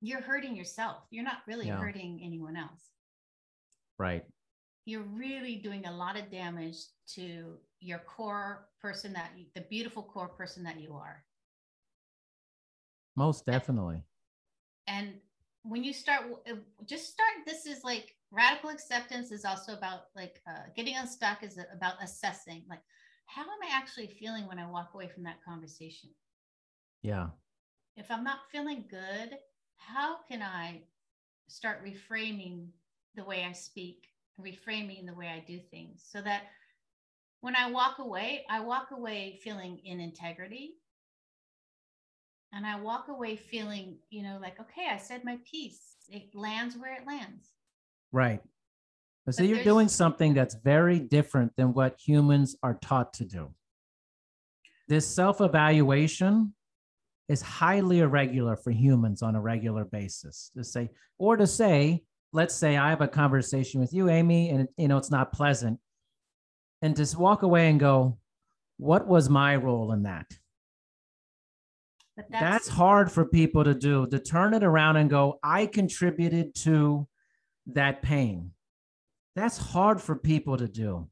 [0.00, 0.98] you're hurting yourself.
[1.10, 1.80] You're not really yeah.
[1.80, 2.92] hurting anyone else.
[3.98, 4.24] Right.
[4.84, 6.76] You're really doing a lot of damage
[7.14, 11.24] to your core person that you, the beautiful core person that you are.
[13.16, 14.02] Most definitely.
[14.86, 15.14] and
[15.62, 16.24] when you start
[16.86, 21.58] just start this is like radical acceptance is also about like uh, getting unstuck is
[21.74, 22.80] about assessing like
[23.28, 26.10] how am i actually feeling when i walk away from that conversation?
[27.02, 27.28] Yeah.
[27.96, 29.38] If i'm not feeling good
[29.76, 30.82] how can i
[31.46, 32.68] start reframing
[33.14, 34.08] the way i speak
[34.40, 36.42] reframing the way i do things so that
[37.40, 40.74] when i walk away i walk away feeling in integrity?
[42.52, 45.96] And i walk away feeling you know like okay i said my piece.
[46.08, 47.52] It lands where it lands.
[48.10, 48.42] Right.
[49.28, 53.26] But so But you're doing something that's very different than what humans are taught to
[53.26, 53.50] do.
[54.88, 56.54] This self evaluation
[57.28, 60.88] is highly irregular for humans on a regular basis to say,
[61.18, 64.96] or to say, let's say I have a conversation with you, Amy, and you know,
[64.96, 65.78] it's not pleasant.
[66.80, 68.16] And just walk away and go,
[68.78, 70.24] what was my role in that?
[72.16, 76.54] but That's, hard for people to do, to turn it around and go, I contributed
[76.62, 77.06] to
[77.66, 78.52] that pain.
[79.38, 81.08] That's hard for people to do.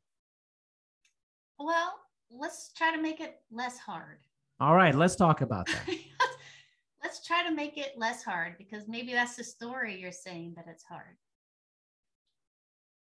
[1.61, 1.95] well
[2.31, 4.19] let's try to make it less hard
[4.59, 5.89] All right, let's talk about that.
[7.03, 10.67] let's try to make it less hard because maybe that's the story you're saying that
[10.69, 11.17] it's hard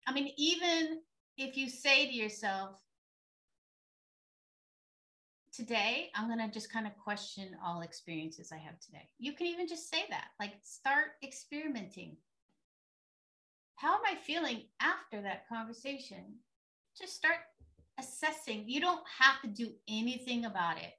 [0.07, 0.99] i mean even
[1.37, 2.71] if you say to yourself
[5.53, 9.47] today i'm going to just kind of question all experiences i have today you can
[9.47, 12.17] even just say that like start experimenting
[13.75, 16.23] how am i feeling after that conversation
[16.99, 17.37] just start
[17.99, 20.93] assessing you don't have to do anything about it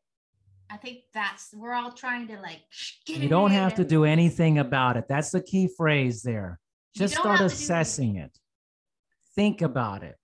[0.71, 2.61] i think that's we're all trying to like
[3.07, 5.05] get You don't have to do anything about it.
[5.09, 6.59] That's the key phrase there.
[6.95, 8.37] Just start have to do assessing it.
[9.35, 10.17] Think about it.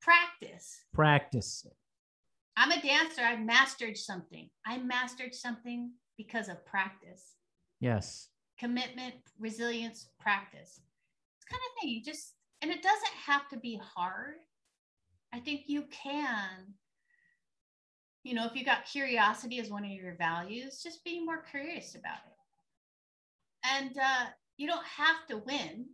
[0.00, 1.76] practice Practice it.
[2.56, 7.34] i'm a dancer I've mastered something i mastered something because of practice
[7.80, 8.28] Yes.
[8.58, 10.80] commitment resilience practice
[11.50, 11.90] kind of thing.
[11.90, 14.34] You just and it doesn't have to be hard.
[15.32, 16.74] I think you can
[18.22, 21.94] you know if you got curiosity as one of your values just be more curious
[21.94, 23.70] about it.
[23.74, 25.86] And uh you don't have to win.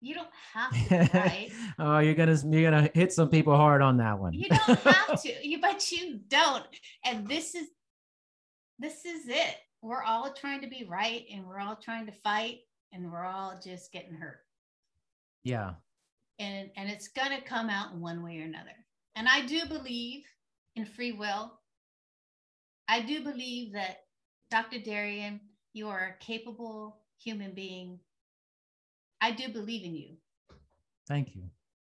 [0.00, 1.50] You don't have to right?
[1.78, 4.32] Oh, you're gonna you're gonna hit some people hard on that one.
[4.32, 6.66] you don't have to you but you don't.
[7.04, 7.68] And this is
[8.78, 9.56] this is it.
[9.82, 12.60] We're all trying to be right and we're all trying to fight
[12.92, 14.38] and we're all just getting hurt
[15.44, 15.72] yeah.
[16.38, 18.74] and and it's going to come out in one way or another
[19.16, 20.24] and i do believe
[20.76, 21.52] in free will
[22.88, 24.04] i do believe that
[24.50, 25.40] dr darian
[25.72, 27.98] you are a capable human being
[29.20, 30.16] i do believe in you
[31.06, 31.42] Thank you.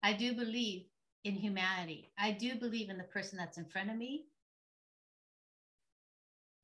[0.03, 0.85] I do believe
[1.23, 2.11] in humanity.
[2.17, 4.25] I do believe in the person that's in front of me.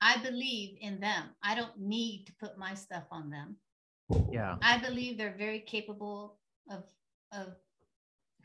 [0.01, 1.29] I believe in them.
[1.43, 3.55] I don't need to put my stuff on them.
[4.29, 4.57] Yeah.
[4.61, 6.83] I believe they're very capable of
[7.31, 7.55] of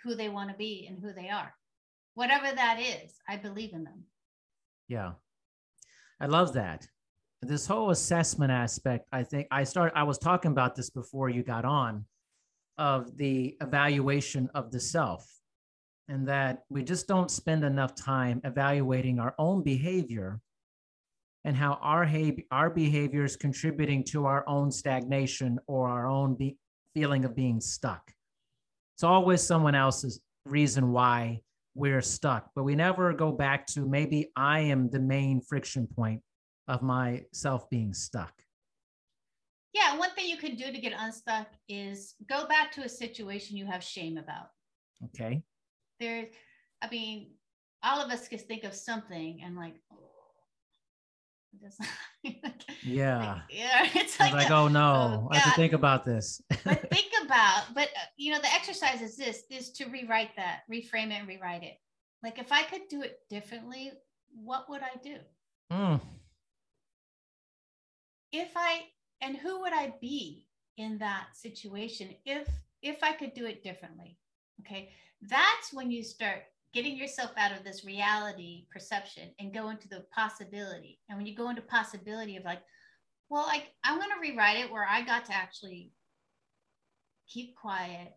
[0.03, 1.53] who they want to be and who they are.
[2.15, 4.05] Whatever that is, I believe in them.
[4.89, 5.13] Yeah.
[6.21, 6.87] I love that.
[7.43, 11.43] This whole assessment aspect, I think I start I was talking about this before you
[11.43, 12.07] got on
[12.79, 15.27] of the evaluation of the self
[16.09, 20.41] and that we just don't spend enough time evaluating our own behavior
[21.45, 26.35] and how our ha- our behavior is contributing to our own stagnation or our own
[26.35, 26.57] be-
[26.97, 28.11] feeling of being stuck.
[28.95, 31.43] It's always someone else's reason why
[31.75, 36.23] we're stuck, but we never go back to maybe I am the main friction point
[36.69, 38.33] of my self being stuck.
[39.75, 43.59] Yeah, one thing you can do to get unstuck is go back to a situation
[43.59, 44.47] you have shame about.
[45.05, 45.43] Okay.
[46.01, 46.29] There,
[46.81, 47.33] I mean,
[47.83, 49.75] all of us can think of something and like,
[51.61, 51.81] just
[52.83, 53.41] Yeah.
[53.51, 56.41] yeah, it's like, like, a- oh no, oh, I have to think about this.
[56.65, 60.61] but think about, but uh, you know, the exercise is this: is to rewrite that,
[60.71, 61.75] reframe it, and rewrite it.
[62.23, 63.93] Like, if I could do it differently,
[64.35, 65.17] what would I do?
[65.73, 66.01] Mm,
[68.33, 68.83] If I
[69.21, 70.47] and who would I be
[70.77, 72.49] in that situation if
[72.83, 74.19] if I could do it differently?
[74.61, 74.91] Okay,
[75.23, 76.43] that's when you start
[76.77, 81.01] getting yourself out of this reality perception and go into the possibility.
[81.09, 82.61] And when you go into possibility of like,
[83.31, 85.93] well, like I'm going to rewrite it where I got to actually
[87.27, 88.13] keep quiet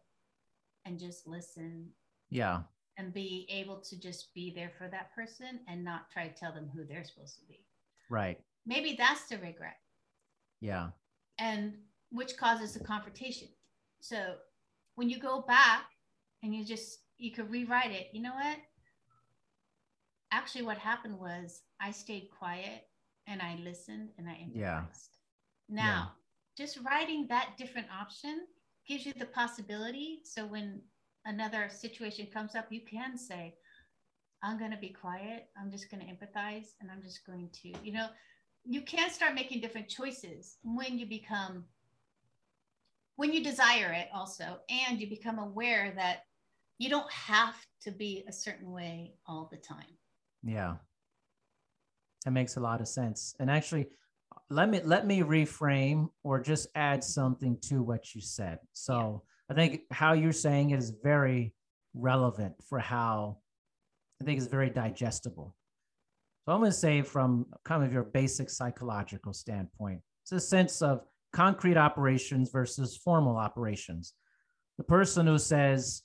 [0.86, 1.88] and just listen
[2.30, 2.64] yeah.
[2.98, 6.54] and be able to just be there for that person and not try to tell
[6.54, 7.66] them who they're supposed to be.
[8.10, 8.42] Right.
[8.66, 9.78] Maybe that's the regret
[10.60, 10.90] Yeah.
[11.40, 11.76] and
[12.12, 13.48] which causes a confrontation.
[14.02, 14.36] So
[14.96, 15.86] when you go back
[16.44, 18.58] and you just you could rewrite it, you know what?
[20.32, 22.88] Actually, what happened was I stayed quiet
[23.28, 24.84] and I listened and I Yeah.
[24.84, 25.18] improvised.
[25.68, 26.14] Now,
[26.58, 28.48] just writing that different option
[28.88, 30.22] gives you the possibility.
[30.24, 30.82] So when
[31.26, 33.56] another situation comes up, you can say,
[34.42, 35.50] I'm going to be quiet.
[35.60, 38.08] I'm just going to empathize and I'm just going to, you know,
[38.66, 41.66] you can start making different choices when you become,
[43.16, 46.26] when you desire it also, and you become aware that
[46.80, 49.86] you don't have to be a certain way all the time.
[50.42, 50.76] Yeah.
[52.26, 53.36] That makes a lot of sense.
[53.40, 53.88] And actually,
[54.50, 58.60] let me let me reframe or just add something to what you said.
[58.74, 59.54] So yeah.
[59.54, 61.54] I think how you're saying it is very
[61.94, 63.38] relevant for how
[64.22, 65.56] I think it's very digestible.
[66.46, 70.82] So I'm going to say from kind of your basic psychological standpoint, it's a sense
[70.82, 71.02] of
[71.32, 74.14] concrete operations versus formal operations.
[74.78, 76.04] The person who says,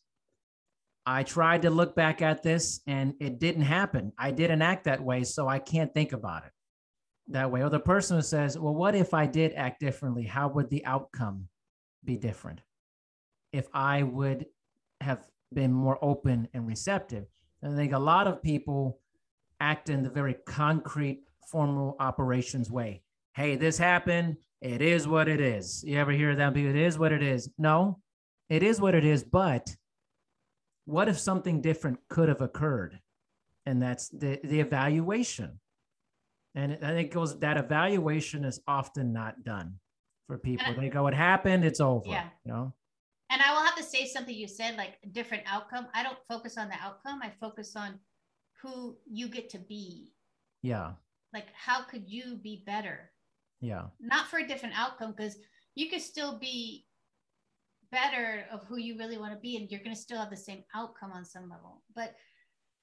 [1.07, 4.13] I tried to look back at this and it didn't happen.
[4.19, 6.53] I didn't act that way, so I can't think about it
[7.29, 7.63] that way.
[7.63, 10.25] Or the person who says, Well, what if I did act differently?
[10.25, 11.49] How would the outcome
[12.05, 12.61] be different?
[13.53, 14.47] If I would
[15.01, 17.27] have been more open and receptive.
[17.63, 19.01] And I think a lot of people
[19.61, 23.03] act in the very concrete, formal operations way.
[23.35, 24.37] Hey, this happened.
[24.61, 25.85] It is what it is.
[25.87, 26.57] You ever hear that?
[26.57, 27.49] It is what it is.
[27.59, 28.01] No,
[28.49, 29.23] it is what it is.
[29.23, 29.75] But
[30.85, 33.01] what if something different could have occurred?
[33.67, 35.61] And that's the, the evaluation.
[36.55, 39.79] And I think it goes that evaluation is often not done
[40.27, 40.73] for people.
[40.79, 41.65] they go, "It happened.
[41.65, 42.29] It's over." Yeah.
[42.45, 42.75] You know.
[43.31, 45.89] And I will have to say something you said, like a different outcome.
[45.95, 47.21] I don't focus on the outcome.
[47.23, 47.99] I focus on
[48.63, 50.13] who you get to be.
[50.63, 50.93] Yeah.
[51.33, 53.11] Like, how could you be better?
[53.61, 53.87] Yeah.
[53.99, 55.37] Not for a different outcome, because
[55.75, 56.87] you could still be
[57.91, 60.37] better of who you really want to be, and you're going to still have the
[60.37, 61.83] same outcome on some level.
[61.95, 62.15] But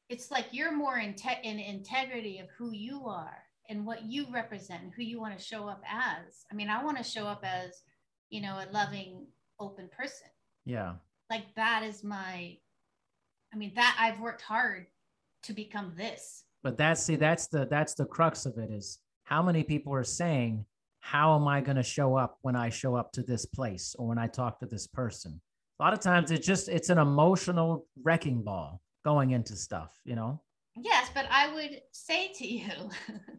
[0.10, 3.38] it's like you're more in, te- in integrity of who you are
[3.70, 6.46] and what you represent and who you want to show up as.
[6.52, 7.82] I mean, I want to show up as,
[8.30, 9.28] you know, a loving,
[9.60, 10.28] open person.
[10.66, 10.96] Yeah.
[11.30, 12.58] Like that is my,
[13.54, 14.88] I mean, that I've worked hard
[15.44, 16.44] to become this.
[16.64, 20.04] But that's see, that's the that's the crux of it is how many people are
[20.04, 20.66] saying,
[21.02, 24.08] How am I going to show up when I show up to this place or
[24.08, 25.42] when I talk to this person?
[25.80, 30.16] A lot of times it's just it's an emotional wrecking ball going into stuff, you
[30.16, 30.42] know?
[30.76, 32.70] Yes, but I would say to you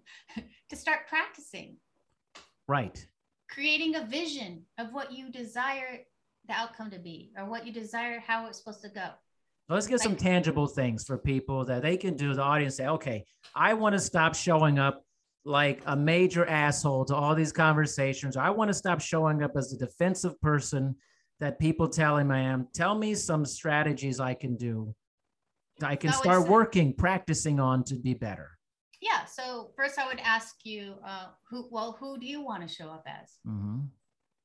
[0.69, 1.77] to start practicing.
[2.67, 3.07] Right.
[3.49, 6.01] Creating a vision of what you desire
[6.49, 9.09] the outcome to be or what you desire how it's supposed to go.
[9.69, 12.35] Let's get like, some tangible things for people that they can do.
[12.35, 15.05] The audience say, okay, I want to stop showing up
[15.45, 18.37] like a major asshole to all these conversations.
[18.37, 20.95] I want to stop showing up as a defensive person
[21.41, 22.69] that people tell him I am.
[22.73, 24.95] Tell me some strategies I can do
[25.83, 28.51] I can start working, practicing on to be better.
[29.01, 29.25] Yeah.
[29.25, 31.69] So first, I would ask you, uh, who?
[31.71, 33.39] Well, who do you want to show up as?
[33.47, 33.79] Mm-hmm.
[33.79, 33.89] Do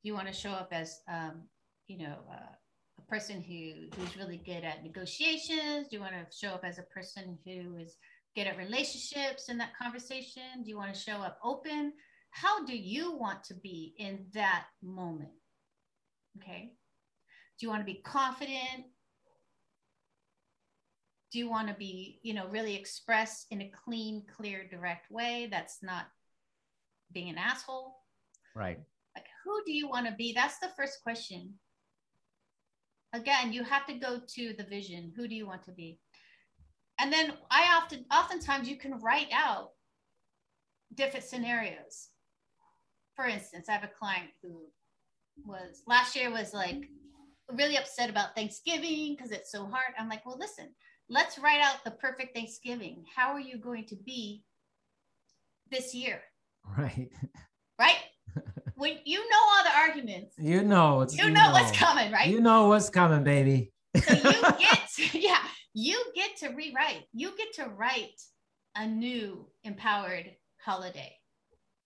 [0.04, 1.43] you want to show up as, um,
[1.88, 2.54] you know, uh,
[2.98, 5.88] a person who who's really good at negotiations?
[5.89, 7.98] Do you want to show up as a person who is
[8.38, 10.61] good at relationships in that conversation?
[10.63, 11.93] Do you want to show up open?
[12.29, 15.31] How do you want to be in that moment?
[16.38, 16.73] Okay.
[17.59, 18.85] Do you want to be confident?
[21.29, 25.47] do you want to be you know really express in a clean clear direct way
[25.51, 26.05] that's not
[27.11, 27.97] being an asshole
[28.55, 28.79] right
[29.13, 31.53] like who do you want to be that's the first question
[33.13, 35.99] again you have to go to the vision who do you want to be
[37.00, 39.72] and then i often oftentimes you can write out
[40.95, 42.10] different scenarios
[43.16, 44.66] for instance i have a client who
[45.45, 46.89] was last year was like
[47.54, 50.70] really upset about thanksgiving because it's so hard i'm like well listen
[51.10, 53.04] let's write out the perfect Thanksgiving.
[53.16, 54.43] How are you going to be
[55.70, 56.22] this year?
[56.78, 57.10] Right.
[57.80, 57.98] Right?
[58.74, 62.28] when you know all the arguments, you know you, you know, know, what's coming, right?
[62.28, 63.72] You know what's coming, baby.
[63.95, 64.22] so you
[64.60, 65.43] get to, yeah,
[65.80, 67.05] you get to rewrite.
[67.13, 68.19] You get to write
[68.75, 71.15] a new empowered holiday.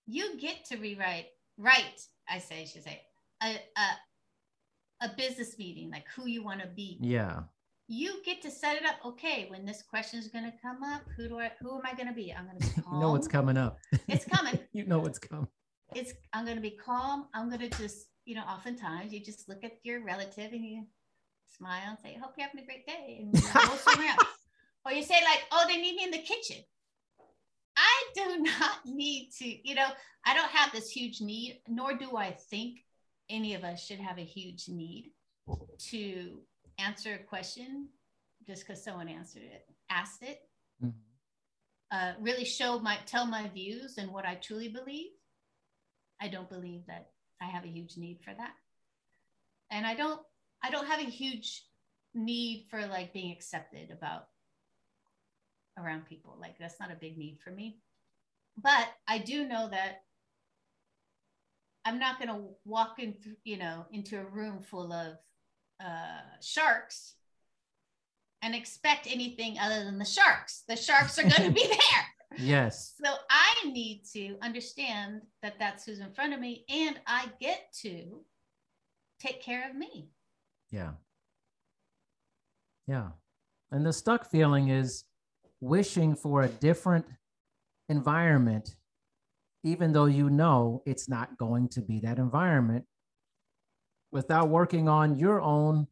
[0.07, 1.25] You get to rewrite,
[1.57, 3.01] write, I say, I should say,
[3.43, 6.99] a, a, a business meeting, like who you want to be.
[7.01, 7.41] Yeah
[7.91, 8.95] you get to set it up.
[9.05, 11.93] Okay, when this question is going to come up, who do I, who am I
[11.93, 12.33] going to be?
[12.33, 12.93] I'm going to be calm.
[12.93, 13.79] you know what's coming up.
[14.07, 14.57] It's coming.
[14.71, 15.49] you know what's coming.
[15.93, 17.27] It's, I'm going to be calm.
[17.33, 20.85] I'm going to just, you know, oftentimes you just look at your relative and you
[21.57, 23.19] smile and say, hope you're having a great day.
[23.21, 23.41] And you
[24.07, 24.15] know,
[24.85, 26.57] or you say like, oh, they need me in the kitchen.
[27.77, 29.87] I do not need to, you know,
[30.25, 32.79] I don't have this huge need, nor do I think
[33.29, 35.11] any of us should have a huge need
[35.89, 36.41] to
[36.79, 37.89] answer a question
[38.47, 40.39] just because someone answered it, asked it.
[40.83, 40.97] Mm-hmm.
[41.91, 45.11] Uh, really show my tell my views and what I truly believe.
[46.21, 47.09] I don't believe that
[47.41, 48.53] I have a huge need for that.
[49.71, 50.21] and I don't
[50.64, 51.64] I don't have a huge
[52.14, 54.28] need for like being accepted about
[55.78, 56.38] around people.
[56.39, 57.80] Like that's not a big need for me.
[58.57, 60.03] But I do know that
[61.86, 65.18] I'm not going to walk in, you know, into a room full of
[65.84, 67.16] uh, sharks
[68.41, 70.64] and expect anything other than the sharks.
[70.68, 72.38] The sharks are going to be there.
[72.38, 72.93] Yes.
[73.03, 77.74] So I need to understand that that's who's in front of me, and I get
[77.82, 78.22] to
[79.20, 80.09] take care of me.
[80.72, 80.91] Yeah.
[82.88, 83.09] Yeah.
[83.72, 85.03] And the stuck feeling is
[85.59, 87.05] wishing for a different
[87.89, 88.76] environment,
[89.63, 92.86] even though you know it's not going to be that environment,
[94.11, 95.88] without working on your own,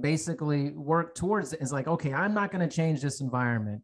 [0.00, 1.60] basically work towards it.
[1.60, 3.82] It's like, okay, I'm not going to change this environment.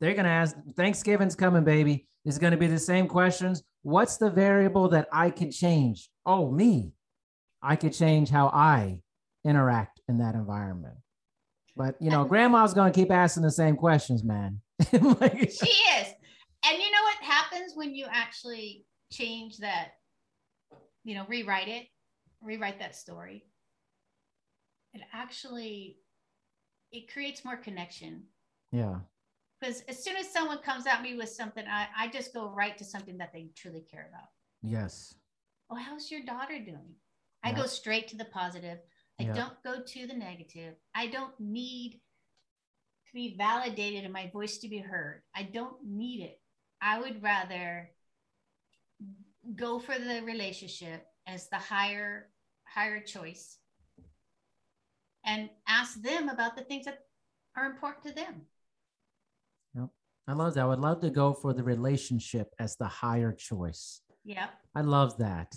[0.00, 2.06] They're going to ask, Thanksgiving's coming, baby.
[2.24, 3.62] It's going to be the same questions.
[3.82, 6.10] What's the variable that I can change?
[6.26, 6.92] Oh, me.
[7.62, 9.00] I could change how I
[9.48, 10.96] interact in that environment.
[11.76, 14.60] But you know, grandma's gonna keep asking the same questions, man.
[14.92, 16.08] like, she is.
[16.64, 19.92] And you know what happens when you actually change that,
[21.04, 21.86] you know, rewrite it,
[22.42, 23.44] rewrite that story?
[24.92, 25.98] It actually
[26.90, 28.24] it creates more connection.
[28.72, 28.96] Yeah.
[29.60, 32.76] Because as soon as someone comes at me with something, I, I just go right
[32.78, 34.28] to something that they truly care about.
[34.62, 35.14] Yes.
[35.70, 36.94] Oh, how's your daughter doing?
[37.44, 38.78] I go straight to the positive.
[39.20, 39.34] I yeah.
[39.34, 40.74] don't go to the negative.
[40.94, 42.00] I don't need
[43.06, 45.22] to be validated and my voice to be heard.
[45.34, 46.40] I don't need it.
[46.80, 47.90] I would rather
[49.56, 52.28] go for the relationship as the higher
[52.64, 53.58] higher choice
[55.24, 56.98] and ask them about the things that
[57.56, 58.42] are important to them.
[59.74, 59.88] Yep.
[60.28, 60.62] I love that.
[60.62, 64.02] I would love to go for the relationship as the higher choice.
[64.24, 64.50] Yep.
[64.74, 65.56] I love that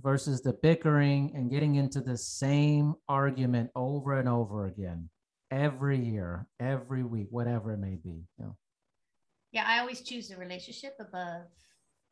[0.00, 5.08] versus the bickering and getting into the same argument over and over again
[5.50, 8.24] every year, every week, whatever it may be.
[8.38, 8.56] Know?
[9.52, 11.46] Yeah, I always choose the relationship above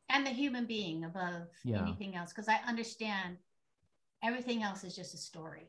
[0.08, 1.82] and the human being above yeah.
[1.82, 3.36] anything else because I understand
[4.22, 5.68] everything else is just a story.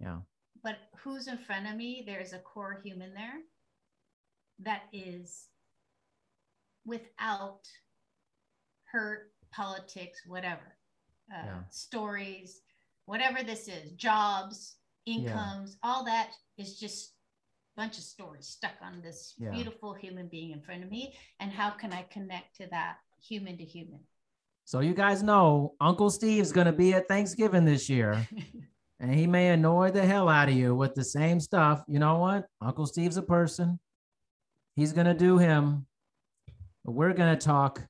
[0.00, 0.18] Yeah.
[0.62, 2.04] But who's in front of me?
[2.06, 3.40] There's a core human there
[4.60, 5.48] that is
[6.84, 7.60] without
[8.84, 10.76] hurt, politics, whatever
[11.32, 11.58] uh, yeah.
[11.70, 12.60] stories,
[13.06, 14.76] whatever this is, jobs,
[15.06, 15.90] incomes, yeah.
[15.90, 17.12] all that is just
[17.76, 19.50] a bunch of stories stuck on this yeah.
[19.50, 21.14] beautiful human being in front of me.
[21.40, 24.00] And how can I connect to that human to human?
[24.64, 28.26] So you guys know Uncle Steve's going to be at Thanksgiving this year.
[29.00, 31.82] and he may annoy the hell out of you with the same stuff.
[31.88, 32.46] You know what?
[32.60, 33.80] Uncle Steve's a person.
[34.76, 35.86] He's going to do him.
[36.84, 37.82] But we're going to talk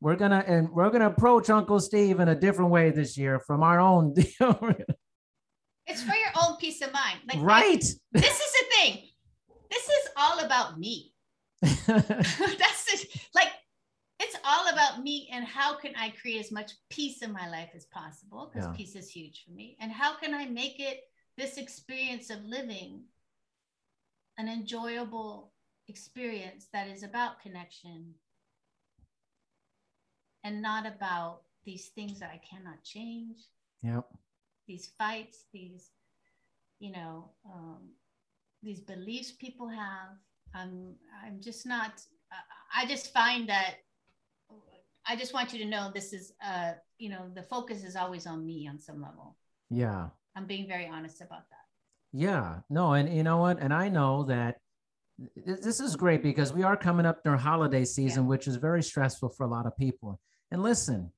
[0.00, 3.62] we're gonna and we're gonna approach Uncle Steve in a different way this year from
[3.62, 4.14] our own.
[4.16, 7.20] it's for your own peace of mind.
[7.32, 7.84] Like right.
[8.12, 9.02] this is the thing.
[9.70, 11.12] This is all about me.
[11.62, 11.86] That's
[12.92, 13.20] it.
[13.34, 13.48] Like
[14.20, 17.70] it's all about me and how can I create as much peace in my life
[17.74, 18.76] as possible because yeah.
[18.76, 19.76] peace is huge for me.
[19.80, 21.00] And how can I make it
[21.36, 23.04] this experience of living
[24.38, 25.52] an enjoyable
[25.88, 28.14] experience that is about connection,
[30.46, 33.38] and not about these things that I cannot change.
[33.82, 34.04] Yep.
[34.68, 35.90] These fights, these,
[36.78, 37.80] you know, um,
[38.62, 40.10] these beliefs people have.
[40.54, 40.94] I'm,
[41.24, 42.00] I'm just not.
[42.74, 43.74] I just find that.
[45.08, 48.26] I just want you to know this is, uh, you know, the focus is always
[48.26, 49.36] on me on some level.
[49.70, 50.08] Yeah.
[50.36, 51.66] I'm being very honest about that.
[52.12, 52.60] Yeah.
[52.70, 53.58] No, and you know what?
[53.60, 54.56] And I know that
[55.36, 58.28] this is great because we are coming up near holiday season, yeah.
[58.28, 60.20] which is very stressful for a lot of people.
[60.50, 61.10] And listen,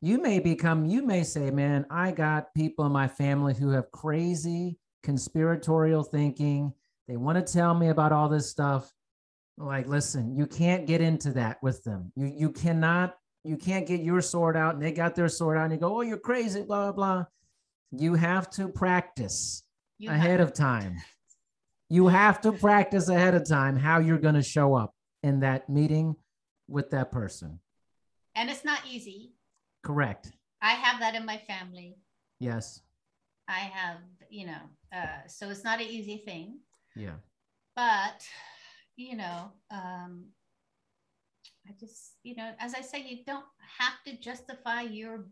[0.00, 3.90] you may become, you may say, man, I got people in my family who have
[3.90, 6.72] crazy conspiratorial thinking.
[7.08, 8.92] They want to tell me about all this stuff.
[9.56, 12.12] Like, listen, you can't get into that with them.
[12.14, 15.64] You you cannot, you can't get your sword out and they got their sword out
[15.64, 17.24] and you go, oh, you're crazy, blah, blah, blah.
[17.90, 19.64] You have to practice
[19.98, 20.96] you ahead of time.
[21.88, 25.68] You have to practice ahead of time how you're going to show up in that
[25.68, 26.14] meeting
[26.68, 27.58] with that person
[28.38, 29.32] and it's not easy.
[29.82, 30.30] Correct.
[30.62, 31.96] I have that in my family.
[32.38, 32.80] Yes.
[33.48, 33.98] I have,
[34.30, 34.60] you know,
[34.94, 36.60] uh, so it's not an easy thing.
[36.94, 37.16] Yeah.
[37.74, 38.24] But,
[38.96, 40.26] you know, um,
[41.66, 43.44] I just, you know, as I say, you don't
[43.78, 45.26] have to justify your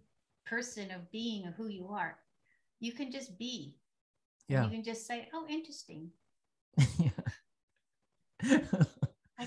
[0.44, 2.18] person of being or who you are.
[2.80, 3.76] You can just be.
[4.48, 4.64] Yeah.
[4.64, 6.10] You can just say, oh, interesting.
[8.42, 8.85] I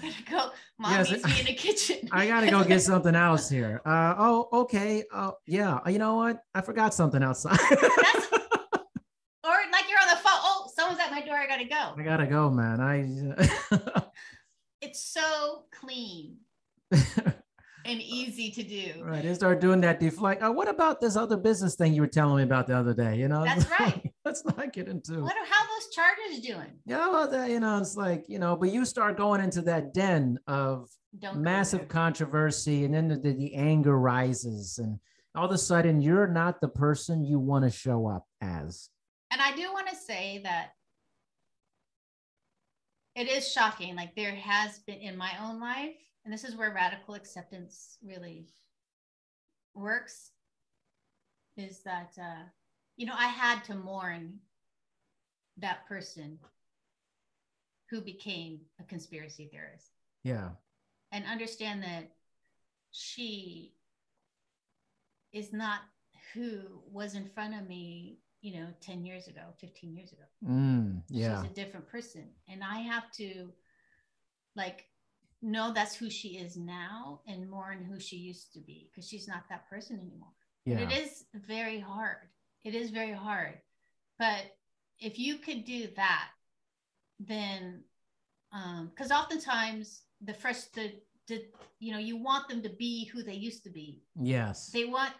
[0.02, 0.52] gotta go.
[0.78, 2.10] Mom yes, needs me in the kitchen.
[2.12, 3.82] I gotta go get something else here.
[3.86, 5.04] Uh, oh, okay.
[5.14, 5.80] Oh, yeah.
[5.88, 6.44] You know what?
[6.54, 7.60] I forgot something outside.
[7.70, 8.30] that's
[9.80, 10.40] like you're on the phone.
[10.44, 11.36] Oh, someone's at my door.
[11.36, 11.94] I gotta go.
[11.98, 12.80] I gotta go, man.
[12.82, 14.04] I.
[14.82, 16.38] it's so clean
[16.92, 19.04] and easy to do.
[19.04, 19.24] Right.
[19.24, 20.42] They start doing that deflect.
[20.44, 23.18] Oh, what about this other business thing you were telling me about the other day?
[23.18, 24.09] You know, That's right.
[24.26, 25.22] let's not get into.
[25.22, 26.80] What are how those chargers doing?
[26.86, 29.94] Yeah, well, that, you know, it's like you know, but you start going into that
[29.94, 35.00] den of Don't massive controversy, and then the, the, the anger rises, and
[35.36, 38.90] all of a sudden you're not the person you want to show up as.
[39.32, 40.72] And I do want to say that
[43.16, 43.96] it is shocking.
[43.96, 45.96] Like there has been in my own life,
[46.26, 48.48] and this is where radical acceptance really
[49.76, 50.32] works,
[51.56, 52.44] is that, uh,
[53.00, 54.40] you know, I had to mourn
[55.58, 56.38] that person
[57.90, 59.92] who became a conspiracy theorist
[60.24, 60.50] Yeah.
[61.14, 62.12] and understand that
[62.92, 63.74] she
[65.32, 65.80] is not
[66.34, 70.24] who was in front of me, you know, 10 years ago, 15 years ago.
[70.46, 71.42] Mm, yeah.
[71.42, 72.28] She's a different person.
[72.50, 73.54] And I have to
[74.58, 74.90] like
[75.42, 79.28] know that's who she is now and mourn who she used to be because she's
[79.28, 80.34] not that person anymore.
[80.66, 80.80] Yeah.
[80.80, 82.28] It is very hard.
[82.64, 83.56] It is very hard.
[84.18, 84.44] But
[85.00, 86.30] if you could do that,
[87.20, 87.84] then
[88.52, 90.94] um because oftentimes the first the
[91.28, 91.44] the
[91.80, 94.70] you know you want them to be who they used to be Yes.
[94.72, 95.14] they want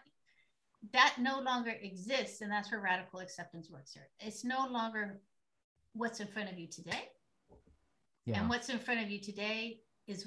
[0.92, 5.20] that no longer exists and that's where radical acceptance works here it's no longer
[5.92, 7.10] what's in front of you today
[8.24, 8.40] Yeah.
[8.40, 10.26] and what's in front of you today is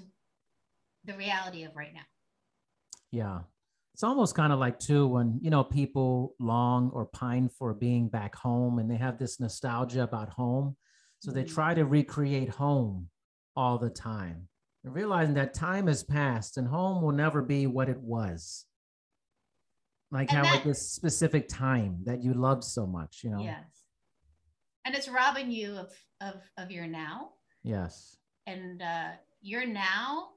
[1.05, 2.05] the reality of right now
[3.11, 3.39] Yeah.
[3.93, 8.09] It's almost kind of like too when you know people long or pine for being
[8.09, 10.75] back home and they have this nostalgia about home.
[11.19, 11.53] So they Mhm.
[11.53, 13.09] try to recreate home
[13.55, 14.49] all the time.
[14.83, 18.65] And realizing that time has passed and home will never be what it was.
[20.11, 23.41] Like And how that- at this specific time that you loved so much, you know?
[23.41, 23.85] yes
[24.85, 27.33] and it's robbing you of of of your now
[27.63, 28.17] Yes.
[28.47, 30.33] and uh your now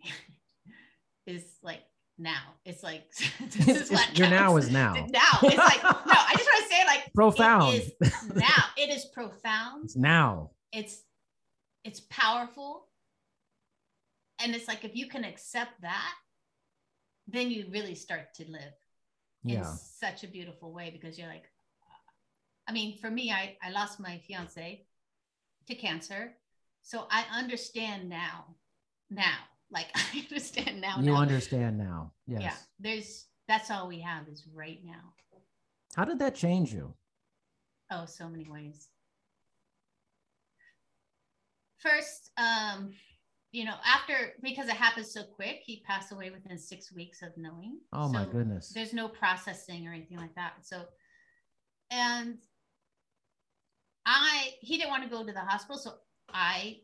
[1.26, 1.82] is like
[2.20, 3.10] now it's like
[3.56, 4.92] this is what your now is now.
[5.10, 5.90] now it's like no
[6.28, 7.74] i just want to say like Profound.
[7.74, 10.50] it is now it is profound It's now.
[10.72, 11.02] it's
[11.84, 12.86] it's powerful
[14.42, 16.12] and it's like if you can accept that
[17.26, 18.74] then you really start to live
[19.44, 19.74] in Yeah.
[20.00, 21.48] such a beautiful way because you're like
[21.88, 24.84] uh, i mean for me i i lost my fiance
[25.68, 26.34] to cancer
[26.82, 28.56] so i understand now
[29.10, 29.38] now
[29.70, 31.20] like i understand now You now.
[31.20, 32.12] understand now.
[32.26, 32.42] Yes.
[32.42, 35.14] yeah there's that's all we have is right now
[35.96, 36.94] How did that change you?
[37.90, 38.88] Oh, so many ways.
[41.78, 42.92] First, um,
[43.52, 47.36] you know, after because it happened so quick, he passed away within six weeks of
[47.36, 47.78] knowing.
[47.92, 48.70] Oh my goodness.
[48.72, 50.52] There's no processing or anything like that.
[50.62, 50.82] So,
[51.90, 52.38] and
[54.06, 55.94] I he didn't want to go to the hospital, so
[56.28, 56.76] I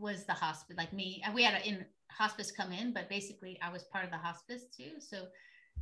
[0.00, 0.76] was the hospice.
[0.76, 4.10] Like me, we had a in hospice come in, but basically I was part of
[4.10, 5.00] the hospice too.
[5.00, 5.26] So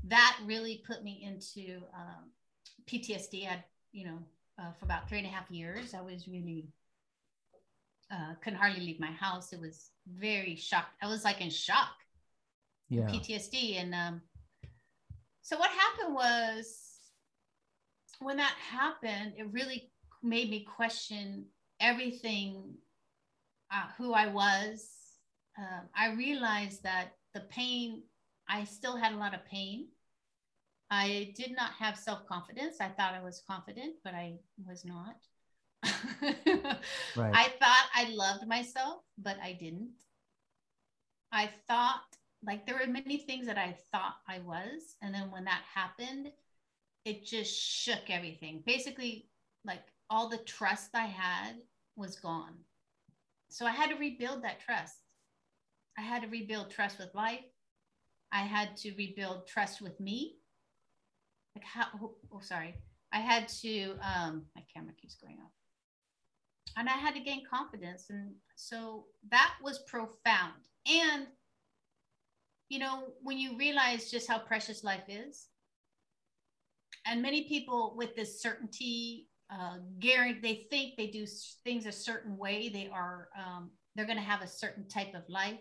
[0.04, 2.30] that really put me into um,
[2.86, 3.46] PTSD.
[3.46, 4.18] I had, you know,
[4.58, 6.68] uh, for about three and a half years, I was really
[8.12, 9.52] uh, couldn't hardly leave my house.
[9.52, 10.94] It was very shocked.
[11.02, 11.94] I was like in shock.
[12.88, 13.06] Yeah.
[13.06, 13.80] PTSD.
[13.80, 14.20] And um,
[15.42, 16.94] so what happened was
[18.20, 19.90] when that happened, it really
[20.22, 21.46] made me question
[21.80, 22.74] everything,
[23.74, 24.88] uh, who I was.
[25.58, 28.02] Um, I realized that the pain,
[28.48, 29.88] I still had a lot of pain.
[30.90, 32.76] I did not have self confidence.
[32.80, 34.34] I thought I was confident, but I
[34.66, 35.16] was not.
[37.16, 37.32] Right.
[37.34, 39.90] I thought I loved myself, but I didn't.
[41.32, 42.02] I thought
[42.46, 44.96] like there were many things that I thought I was.
[45.02, 46.30] And then when that happened,
[47.04, 48.62] it just shook everything.
[48.66, 49.28] Basically,
[49.64, 51.54] like all the trust I had
[51.96, 52.54] was gone.
[53.54, 54.96] So I had to rebuild that trust.
[55.96, 57.44] I had to rebuild trust with life.
[58.32, 60.38] I had to rebuild trust with me.
[61.54, 62.74] Like how, oh, oh sorry.
[63.12, 65.52] I had to, um, my camera keeps going off.
[66.76, 68.06] And I had to gain confidence.
[68.10, 70.64] And so that was profound.
[70.88, 71.28] And
[72.68, 75.46] you know, when you realize just how precious life is,
[77.06, 81.26] and many people with this certainty, uh, guarantee they think they do
[81.64, 85.22] things a certain way, they are um, they're going to have a certain type of
[85.28, 85.58] life.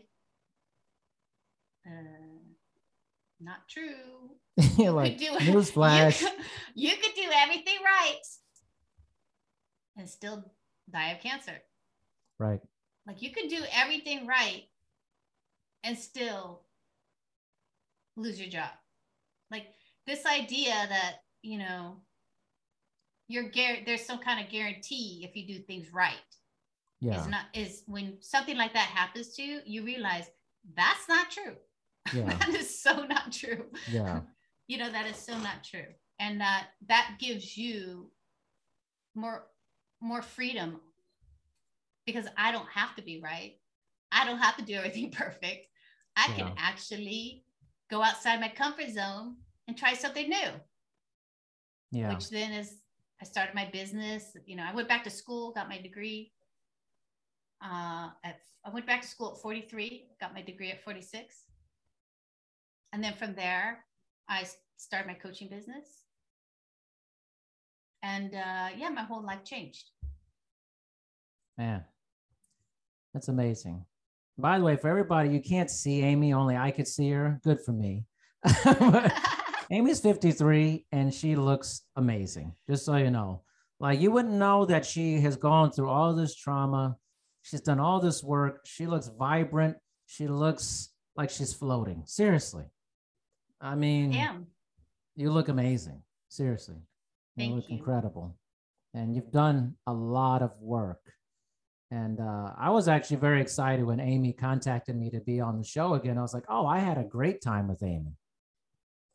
[1.86, 2.40] Uh,
[3.40, 4.38] not true.
[4.78, 6.22] Like, could do newsflash.
[6.76, 8.22] You, you could do everything right
[9.98, 10.44] and still
[10.92, 11.62] die of cancer.
[12.40, 12.62] Right.
[13.06, 14.64] Like you could do everything right
[15.84, 16.62] and still
[18.16, 18.70] lose your job.
[19.52, 19.68] Like
[20.08, 21.98] this idea that, you know,
[23.28, 23.50] you're
[23.86, 26.16] there's some kind of guarantee if you do things right.
[27.00, 27.20] Yeah.
[27.22, 30.30] Is not is when something like that happens to you, you realize
[30.76, 31.56] that's not true.
[32.14, 32.26] Yeah.
[32.38, 33.66] that is so not true.
[33.92, 34.22] Yeah.
[34.68, 35.88] You know, that is so not true.
[36.20, 38.10] And that that gives you
[39.14, 39.44] more
[40.02, 40.80] more freedom
[42.06, 43.60] because I don't have to be right.
[44.12, 45.68] I don't have to do everything perfect.
[46.16, 46.36] I Yeah.
[46.36, 47.44] can actually
[47.92, 49.36] go outside my comfort zone
[49.68, 50.50] and try something new
[51.92, 52.10] Yeah.
[52.14, 52.83] which then is
[53.24, 54.36] I started my business.
[54.46, 56.34] You know, I went back to school, got my degree.
[57.64, 61.36] Uh, at I went back to school at 43, got my degree at 46,
[62.92, 63.86] and then from there,
[64.28, 64.46] I
[64.76, 66.04] started my coaching business.
[68.02, 69.86] And uh, yeah, my whole life changed.
[71.58, 71.86] Man,
[73.14, 73.86] that's amazing.
[74.38, 77.40] By the way, for everybody, you can't see Amy, only I could see her.
[77.42, 78.04] Good for me.
[79.74, 83.42] Amy's 53 and she looks amazing, just so you know.
[83.80, 86.96] Like, you wouldn't know that she has gone through all this trauma.
[87.42, 88.60] She's done all this work.
[88.66, 89.78] She looks vibrant.
[90.06, 92.04] She looks like she's floating.
[92.06, 92.66] Seriously.
[93.60, 94.46] I mean, Damn.
[95.16, 96.04] you look amazing.
[96.30, 96.76] Seriously.
[97.36, 97.78] You Thank look you.
[97.78, 98.38] incredible.
[98.94, 101.02] And you've done a lot of work.
[101.90, 105.64] And uh, I was actually very excited when Amy contacted me to be on the
[105.64, 106.20] show again.
[106.20, 108.14] I was like, oh, I had a great time with Amy.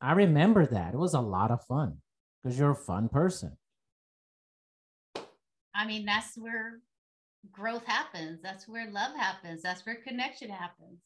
[0.01, 0.95] I remember that.
[0.95, 1.99] It was a lot of fun
[2.43, 3.57] because you're a fun person.
[5.75, 6.81] I mean, that's where
[7.53, 8.41] growth happens.
[8.43, 9.63] That's where love happens.
[9.63, 11.01] That's where connection happens.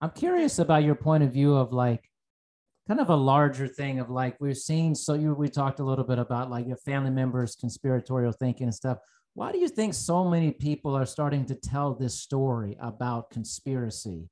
[0.00, 2.10] I'm curious about your point of view of like
[2.88, 4.94] kind of a larger thing of like we're seeing.
[4.94, 8.74] So you we talked a little bit about like your family members, conspiratorial thinking and
[8.74, 8.98] stuff.
[9.34, 14.28] Why do you think so many people are starting to tell this story about conspiracy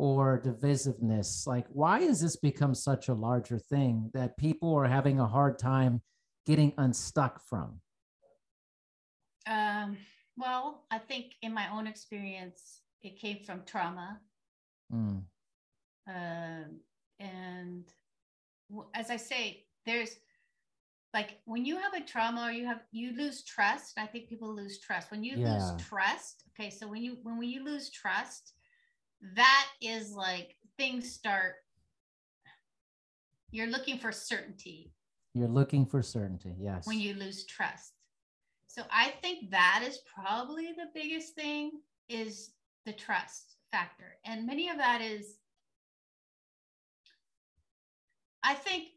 [0.00, 1.46] or divisiveness?
[1.46, 5.58] Like, why has this become such a larger thing that people are having a hard
[5.58, 6.00] time
[6.46, 7.80] getting unstuck from?
[9.46, 9.98] Um,
[10.38, 14.20] well, I think in my own experience, it came from trauma.
[14.90, 15.24] Mm,
[16.08, 16.80] Um,
[17.18, 17.84] and
[18.70, 20.16] w- as I say, there's
[21.12, 23.98] like when you have a trauma or you have you lose trust.
[23.98, 25.52] I think people lose trust when you Yeah.
[25.52, 26.44] lose trust.
[26.50, 28.54] Okay, so when you when when you lose trust,
[29.36, 31.54] that is like things start.
[33.50, 34.92] You're looking for certainty
[35.34, 36.54] you're looking for certainty.
[36.58, 36.86] Yes.
[36.86, 37.92] when you lose trust.
[38.66, 41.72] So I think that is probably the biggest thing
[42.08, 42.52] is
[42.86, 44.16] the trust factor.
[44.24, 45.36] And many of that is
[48.42, 48.88] I think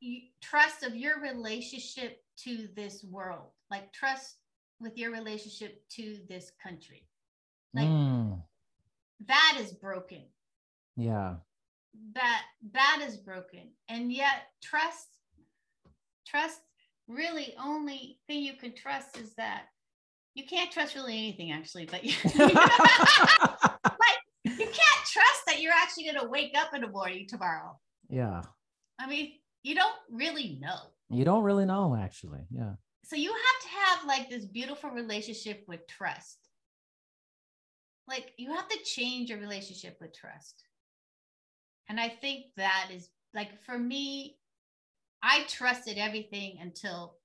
[0.00, 4.36] you, trust of your relationship to this world, like trust
[4.80, 7.06] with your relationship to this country.
[7.74, 8.11] Like Mm,
[9.28, 10.22] that is broken.
[10.96, 11.34] yeah.
[12.14, 12.42] that
[12.72, 15.08] that is broken and yet trust
[16.26, 16.60] trust
[17.08, 19.64] really only thing you can trust is that
[20.34, 22.14] you can't trust really anything actually but you,
[24.44, 28.40] you can't trust that you're actually going to wake up in the morning tomorrow yeah.
[28.98, 32.40] i mean you don't really know You don't really know, actually.
[32.50, 32.72] Yeah.
[33.04, 36.38] so you have to have like this beautiful relationship with trust
[38.08, 40.64] like you have to change your relationship with trust.
[41.88, 44.36] And i think that is like for me
[45.22, 47.16] i trusted everything until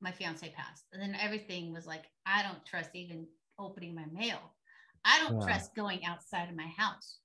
[0.00, 0.84] my fiance passed.
[0.92, 3.26] And then everything was like i don't trust even
[3.58, 4.38] opening my mail.
[5.04, 5.46] I don't Yeah.
[5.46, 7.18] trust going outside of my house.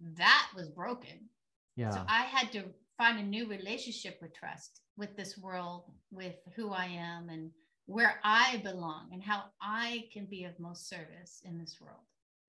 [0.00, 1.28] That was broken.
[1.76, 1.90] Yeah.
[1.90, 2.64] so I had to
[2.96, 7.50] find a new relationship with trust, with this world, with who I am and
[7.86, 12.00] where I belong and how I can be of most service in this world.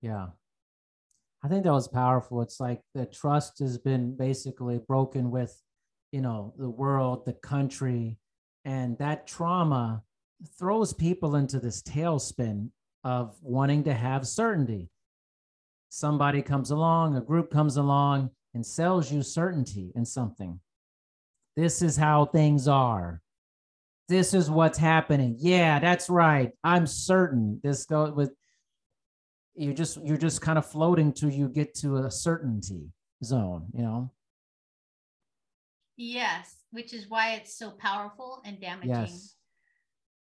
[0.02, 0.26] Yeah.
[1.42, 2.42] I think that was powerful.
[2.42, 5.56] It's like the trust has been basically broken with,
[6.10, 8.18] you know, the world, the country,
[8.64, 10.02] and that trauma
[10.58, 12.70] throws people into this tailspin
[13.04, 14.90] of wanting to have certainty.
[15.88, 20.58] Somebody comes along, a group comes along and sells you certainty in something.
[21.56, 23.22] This is how things are.
[24.08, 25.36] This is what's happening.
[25.38, 26.52] Yeah, that's right.
[26.64, 27.60] I'm certain.
[27.62, 28.32] This goes with
[29.54, 32.92] you just you're just kind of floating till you get to a certainty
[33.24, 34.10] zone you know
[36.00, 39.34] Yes, which is why it's so powerful and damaging yes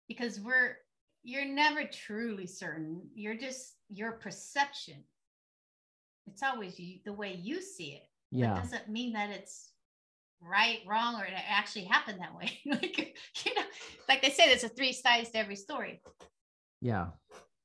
[0.07, 0.77] because we're
[1.23, 3.01] you're never truly certain.
[3.13, 5.03] You're just your perception.
[6.27, 8.03] It's always you, the way you see it.
[8.31, 9.70] yeah doesn't mean that it's
[10.41, 12.59] right, wrong, or it actually happened that way.
[12.65, 13.15] like
[13.45, 13.61] you know,
[14.09, 16.01] like they say, there's a three sides to every story.
[16.81, 17.07] yeah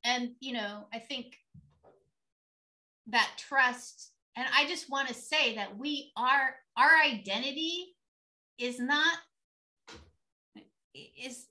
[0.06, 1.34] and you know i think
[3.08, 7.94] that trust and i just want to say that we are our identity
[8.58, 9.18] is not
[10.94, 11.46] is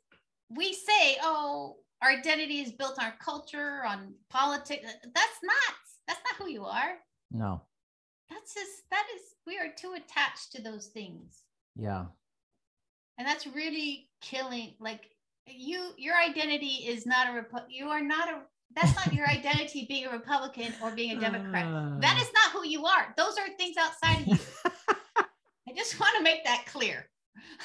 [0.49, 5.75] we say oh our identity is built on our culture on politics that's not
[6.07, 6.95] that's not who you are
[7.31, 7.61] no
[8.29, 11.43] that's just that is we are too attached to those things.
[11.75, 12.05] Yeah.
[13.17, 15.09] And that's really killing like
[15.47, 18.39] you your identity is not a Repu- you are not a
[18.75, 21.65] that's not your identity being a republican or being a democrat.
[21.65, 23.13] Uh, that is not who you are.
[23.15, 24.37] Those are things outside of you.
[25.67, 27.07] I just want to make that clear.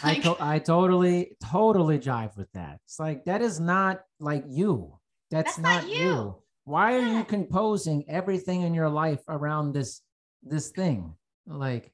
[0.02, 2.80] I, to- I totally totally jive with that.
[2.84, 4.98] It's like that is not like you.
[5.30, 6.04] That's, that's not, not, you.
[6.04, 6.36] you.
[6.64, 10.02] why are you composing everything in your life around this
[10.42, 11.14] this thing
[11.46, 11.92] like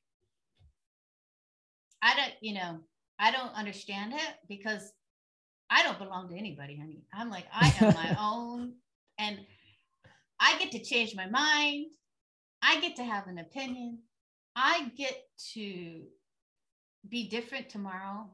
[2.02, 2.78] i don't you know
[3.18, 4.92] i don't understand it because
[5.70, 7.04] I don't belong to anybody, honey.
[7.12, 8.74] I'm like, I am my own.
[9.18, 9.38] And
[10.38, 11.86] I get to change my mind.
[12.62, 13.98] I get to have an opinion.
[14.54, 15.16] I get
[15.54, 16.02] to
[17.08, 18.28] be different tomorrow.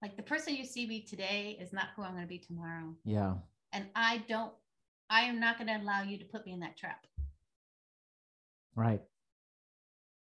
[0.00, 2.94] Like the person you see me today is not who I'm going to be tomorrow.
[3.04, 3.34] Yeah.
[3.72, 4.52] And I don't,
[5.10, 7.06] I am not going to allow you to put me in that trap.
[8.74, 9.02] Right.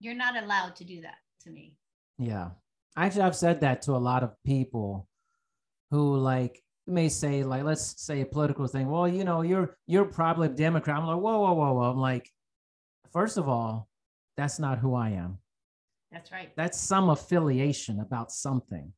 [0.00, 1.76] You're not allowed to do that to me.
[2.18, 2.50] Yeah.
[2.96, 5.08] Actually, I've said that to a lot of people
[5.90, 8.88] who like may say like let's say a political thing.
[8.88, 10.96] Well you know you're you're probably a democrat.
[10.96, 11.90] I'm like whoa whoa whoa whoa.
[11.90, 12.30] I'm like
[13.12, 13.88] first of all
[14.36, 15.38] that's not who i am.
[16.12, 16.52] That's right.
[16.56, 18.92] That's some affiliation about something.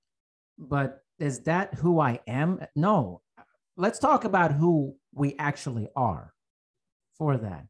[0.58, 2.60] But is that who i am?
[2.74, 3.22] No.
[3.76, 6.34] Let's talk about who we actually are
[7.16, 7.66] for that.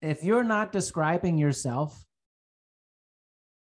[0.00, 2.04] If you're not describing yourself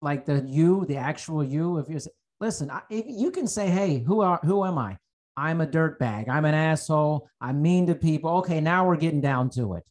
[0.04, 2.01] like the you the actual you if you're
[2.39, 4.97] listen, I, you can say, "Hey, who are who am I?
[5.36, 6.30] I'm a dirtbag.
[6.30, 7.30] I'm an asshole.
[7.41, 9.84] I'm mean to people." Okay, now we're getting down to it.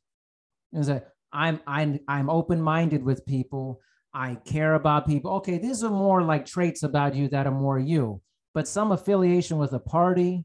[0.72, 1.02] Is a
[1.32, 3.80] I'm I'm I'm open-minded with people.
[4.14, 5.32] I care about people.
[5.36, 8.20] Okay, these are more like traits about you that are more you.
[8.54, 10.44] But some affiliation with a party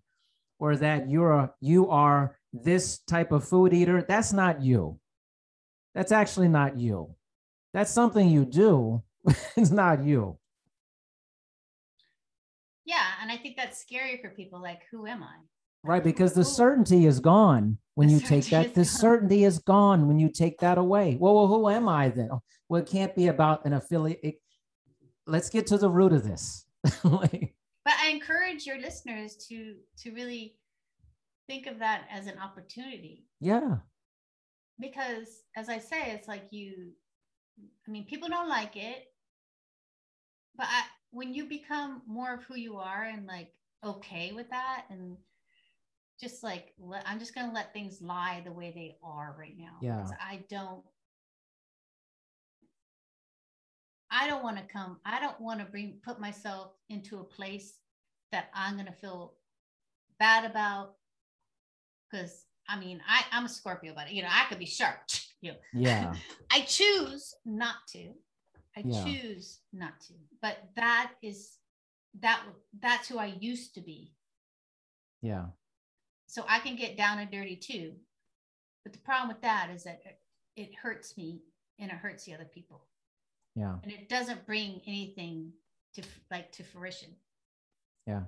[0.59, 4.99] or that you're a, you are this type of food eater, that's not you.
[5.93, 7.15] That's actually not you.
[7.73, 9.03] That's something you do.
[9.57, 10.37] it's not you.
[12.85, 15.35] Yeah and i think that's scary for people like who am i?
[15.83, 18.85] Right because the certainty is gone when the you take that the gone.
[18.85, 21.17] certainty is gone when you take that away.
[21.19, 22.29] Well, well who am i then?
[22.69, 24.35] Well it can't be about an affiliate it,
[25.25, 26.65] let's get to the root of this.
[27.03, 27.53] Like,
[27.83, 30.55] but i encourage your listeners to to really
[31.47, 33.25] think of that as an opportunity.
[33.39, 33.77] Yeah.
[34.79, 36.91] Because as i say it's like you
[37.87, 39.05] i mean people don't like it
[40.57, 43.51] but I, when you become more of who you are and like
[43.83, 45.17] okay with that and
[46.19, 49.55] just like let, i'm just going to let things lie the way they are right
[49.57, 50.05] now yeah.
[50.19, 50.81] i don't
[54.11, 57.75] i don't want to come i don't want to bring put myself into a place
[58.31, 59.33] that i'm going to feel
[60.19, 60.95] bad about
[62.09, 64.97] because i mean i i'm a scorpio but you know i could be sharp
[65.41, 65.57] you know.
[65.73, 66.13] Yeah.
[66.51, 68.13] I choose not to
[68.77, 69.03] I yeah.
[69.03, 70.13] choose not to.
[70.41, 71.57] But that is
[72.19, 72.41] that
[72.79, 74.13] that's who I used to be.
[75.21, 75.45] Yeah.
[76.27, 77.93] So I can get down and dirty too.
[78.83, 80.01] But the problem with that is that
[80.55, 81.41] it hurts me
[81.79, 82.83] and it hurts the other people.
[83.55, 83.75] Yeah.
[83.83, 85.53] And it doesn't bring anything
[85.95, 87.09] to like to fruition.
[88.05, 88.21] Yeah.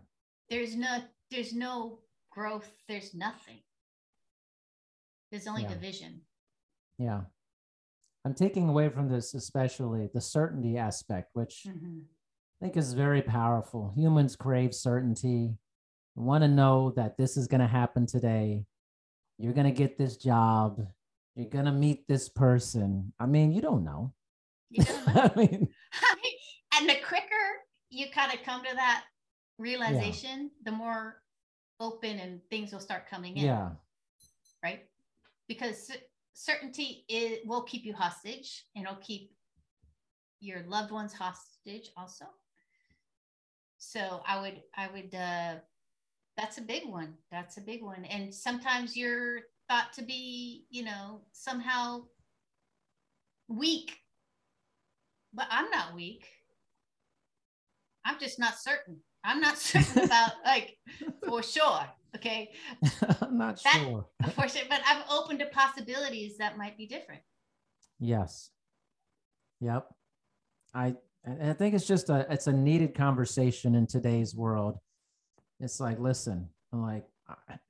[0.49, 1.99] There's no there's no
[2.31, 3.59] growth, there's nothing.
[5.31, 5.69] There's only yeah.
[5.69, 6.21] division.
[6.97, 7.21] Yeah.
[8.25, 11.99] I'm taking away from this, especially the certainty aspect, which mm-hmm.
[11.99, 13.93] I think is very powerful.
[13.95, 15.55] Humans crave certainty,
[16.15, 18.65] want to know that this is going to happen today.
[19.37, 20.85] You're going to get this job.
[21.35, 23.13] You're going to meet this person.
[23.19, 24.13] I mean, you don't know.
[24.69, 25.21] You don't know.
[25.35, 25.69] I mean,
[26.75, 27.35] and the quicker
[27.89, 29.03] you kind of come to that
[29.57, 30.71] realization, yeah.
[30.71, 31.21] the more
[31.79, 33.45] open and things will start coming in.
[33.45, 33.69] Yeah.
[34.63, 34.81] Right.
[35.47, 35.91] Because
[36.39, 39.31] certainty it will keep you hostage and it'll keep
[40.39, 42.25] your loved ones hostage also.
[43.77, 45.55] So i would i would uh
[46.37, 47.15] that's a big one.
[47.29, 48.05] That's a big one.
[48.05, 52.03] And sometimes you're thought to be you know somehow
[53.49, 53.97] weak
[55.33, 56.25] but i'm not weak.
[58.05, 58.97] I'm just not certain.
[59.25, 60.77] I'm not certain about like
[61.27, 61.85] for sure
[62.15, 62.51] Okay.
[63.21, 64.05] I'm not that, sure.
[64.35, 67.21] for sure, but I'm open to possibilities that might be different.
[67.99, 68.49] Yes.
[69.61, 69.87] Yep.
[70.73, 70.95] I
[71.25, 74.77] I think it's just a it's a needed conversation in today's world.
[75.59, 77.05] It's like, listen, I'm like,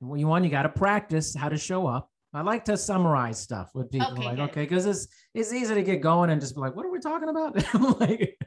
[0.00, 2.10] well, you want you got to practice how to show up.
[2.32, 4.12] I like to summarize stuff with people.
[4.12, 4.50] Okay, like, good.
[4.50, 7.00] okay, because it's it's easy to get going and just be like, what are we
[7.00, 7.56] talking about?
[8.00, 8.38] like,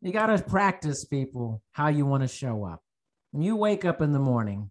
[0.00, 2.82] you got to practice people how you want to show up.
[3.32, 4.70] When you wake up in the morning,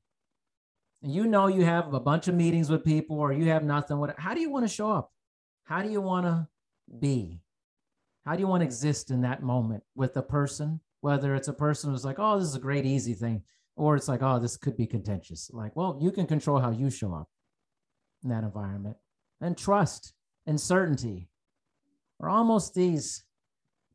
[1.02, 4.16] you know you have a bunch of meetings with people or you have nothing, what
[4.18, 5.12] how do you want to show up?
[5.64, 6.48] How do you want to
[7.00, 7.42] be?
[8.26, 10.80] How do you want to exist in that moment with a person?
[11.02, 13.44] Whether it's a person who's like, oh, this is a great, easy thing,
[13.76, 15.50] or it's like, oh, this could be contentious.
[15.54, 17.30] Like, well, you can control how you show up
[18.24, 18.98] in that environment.
[19.40, 20.14] And trust
[20.48, 21.30] and certainty
[22.20, 23.24] are almost these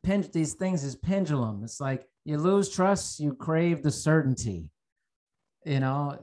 [0.02, 1.62] pen, these things is pendulum.
[1.64, 4.70] It's like you lose trust, you crave the certainty.
[5.64, 6.18] You know,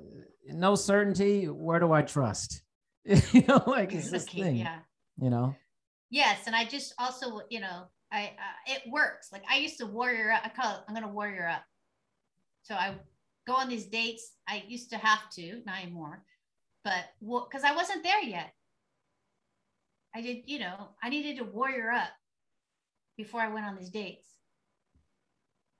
[0.53, 1.45] no certainty.
[1.45, 2.61] Where do I trust?
[3.05, 4.57] you know, like it's this thing.
[4.57, 4.79] Yeah.
[5.17, 5.55] You know.
[6.09, 9.29] Yes, and I just also, you know, I uh, it works.
[9.31, 10.41] Like I used to warrior up.
[10.43, 10.81] I call it.
[10.87, 11.63] I'm gonna warrior up.
[12.63, 12.95] So I
[13.47, 14.33] go on these dates.
[14.47, 16.23] I used to have to, not anymore,
[16.83, 18.53] but because I wasn't there yet.
[20.15, 22.09] I did, you know, I needed to warrior up
[23.17, 24.29] before I went on these dates.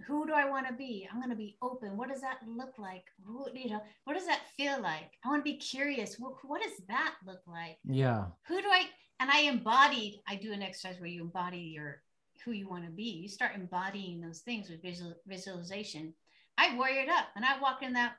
[0.07, 1.07] Who do I want to be?
[1.11, 1.97] I'm going to be open.
[1.97, 3.03] What does that look like?
[3.25, 5.11] Who, you know, what does that feel like?
[5.25, 6.15] I want to be curious.
[6.17, 7.77] What, what does that look like?
[7.83, 8.25] Yeah.
[8.47, 8.85] Who do I,
[9.19, 12.01] and I embodied, I do an exercise where you embody your,
[12.45, 13.03] who you want to be.
[13.03, 16.13] You start embodying those things with visual, visualization.
[16.57, 18.13] I warriored up and I walk in that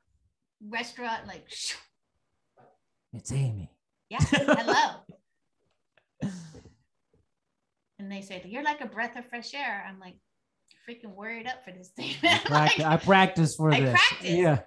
[0.69, 1.79] restaurant like, shoo.
[3.15, 3.71] it's Amy.
[4.11, 4.19] Yeah.
[4.21, 4.97] Hello.
[7.99, 9.85] and they say you're like a breath of fresh air.
[9.89, 10.17] I'm like
[10.89, 12.15] freaking worried up for this thing.
[12.23, 14.01] I, practice, like, I practice for I this.
[14.09, 14.31] Practice.
[14.31, 14.59] Yeah.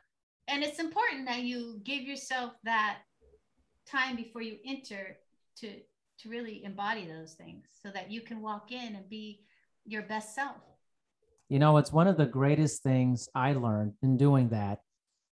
[0.48, 2.98] And it's important that you give yourself that
[3.90, 5.18] time before you enter
[5.58, 5.70] to
[6.20, 9.42] to really embody those things so that you can walk in and be
[9.86, 10.56] your best self.
[11.50, 14.80] You know, it's one of the greatest things I learned in doing that.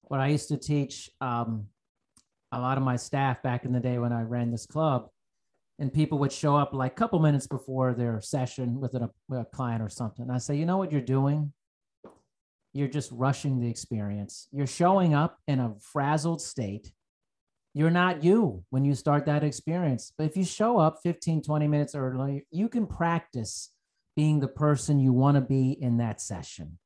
[0.04, 1.68] What I used to teach um,
[2.52, 5.10] a lot of my staff back in the day when I ran this club
[5.80, 9.46] and people would show up like a couple minutes before their session with a, a
[9.46, 10.30] client or something.
[10.30, 11.54] I say, you know what you're doing?
[12.74, 14.48] You're just rushing the experience.
[14.52, 16.92] You're showing up in a frazzled state.
[17.74, 20.12] You're not you when you start that experience.
[20.18, 23.72] But if you show up 15, 20 minutes early, you can practice
[24.18, 26.78] being the person you want to be in that session.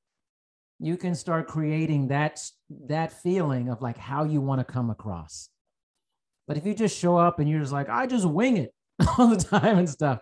[0.80, 2.40] You can start creating that,
[2.88, 5.50] that feeling of like how you want to come across.
[6.48, 8.74] But if you just show up and you're just like, I just wing it,
[9.18, 10.20] all the time and stuff.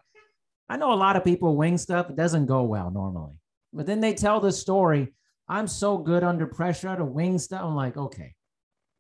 [0.70, 2.10] I know a lot of people wing stuff.
[2.10, 3.34] It doesn't go well normally.
[3.74, 5.14] But then they tell the story.
[5.48, 7.62] I'm so good under pressure to wing stuff.
[7.64, 8.34] I'm like, okay,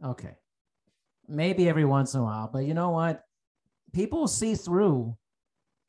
[0.03, 0.35] okay.
[1.27, 2.49] Maybe every once in a while.
[2.51, 3.23] But you know what?
[3.93, 5.15] People see through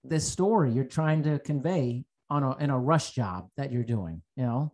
[0.04, 4.22] this story you're trying to convey on a in a rush job that you're doing,
[4.36, 4.72] you know?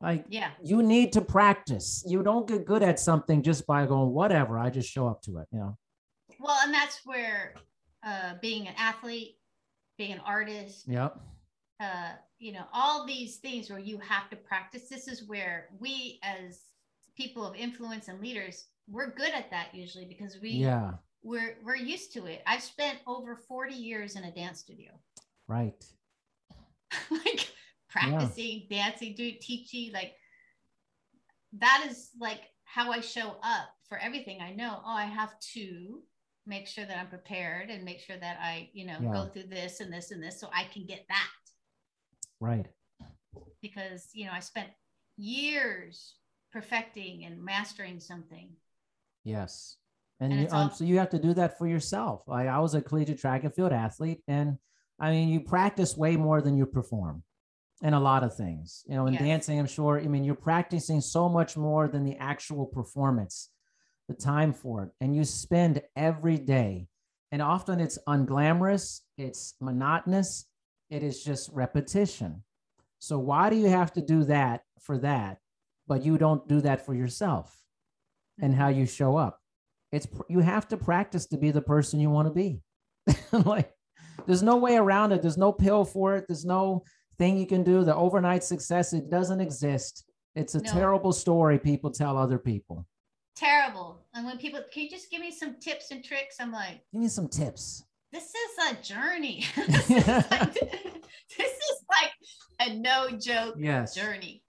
[0.00, 2.04] Like yeah, you need to practice.
[2.06, 5.38] You don't get good at something just by going, whatever, I just show up to
[5.38, 5.78] it, you know.
[6.38, 7.54] Well, and that's where
[8.04, 9.36] uh, being an athlete,
[9.98, 10.86] being an artist.
[10.86, 11.20] Yep.
[11.80, 14.88] Uh, you know, all these things where you have to practice.
[14.88, 16.60] This is where we, as
[17.16, 20.92] people of influence and leaders, we're good at that usually because we yeah
[21.22, 22.42] we're we're used to it.
[22.46, 24.92] I've spent over 40 years in a dance studio.
[25.48, 25.82] Right.
[27.10, 27.50] like
[27.88, 28.90] practicing, yeah.
[28.90, 30.12] dancing, doing teaching, like
[31.58, 34.40] that is like how I show up for everything.
[34.40, 36.02] I know, oh, I have to
[36.46, 39.12] make sure that I'm prepared and make sure that I, you know, yeah.
[39.12, 41.28] go through this and this and this so I can get that.
[42.40, 42.66] Right.
[43.62, 44.68] Because, you know, I spent
[45.16, 46.14] years
[46.52, 48.50] perfecting and mastering something.
[49.24, 49.76] Yes.
[50.20, 52.24] And, and you, um, all- so you have to do that for yourself.
[52.26, 54.58] Like I was a collegiate track and field athlete, and
[55.00, 57.22] I mean, you practice way more than you perform
[57.82, 58.84] in a lot of things.
[58.86, 59.22] You know, in yes.
[59.22, 63.50] dancing, I'm sure, I mean, you're practicing so much more than the actual performance
[64.08, 64.90] the time for it.
[65.00, 66.88] And you spend every day.
[67.32, 70.46] And often it's unglamorous it's monotonous
[70.90, 72.42] it is just repetition.
[72.98, 75.38] So why do you have to do that for that
[75.86, 77.60] but you don't do that for yourself
[78.40, 79.40] and how you show up?
[79.90, 82.60] It's you have to practice to be the person you want to be.
[83.32, 83.72] Like
[84.26, 85.20] there's no way around it.
[85.20, 86.26] There's no pill for it.
[86.28, 86.84] There's no
[87.18, 87.84] thing you can do.
[87.84, 90.04] The overnight success it doesn't exist.
[90.34, 90.72] It's a no.
[90.72, 92.86] terrible story people tell other people
[93.34, 94.04] terrible.
[94.14, 96.36] And when people, can you just give me some tips and tricks?
[96.40, 97.84] I'm like, give me some tips.
[98.12, 99.44] This is a journey.
[99.56, 100.54] this, is like,
[101.38, 102.12] this is like
[102.60, 103.94] a no joke yes.
[103.94, 104.42] journey.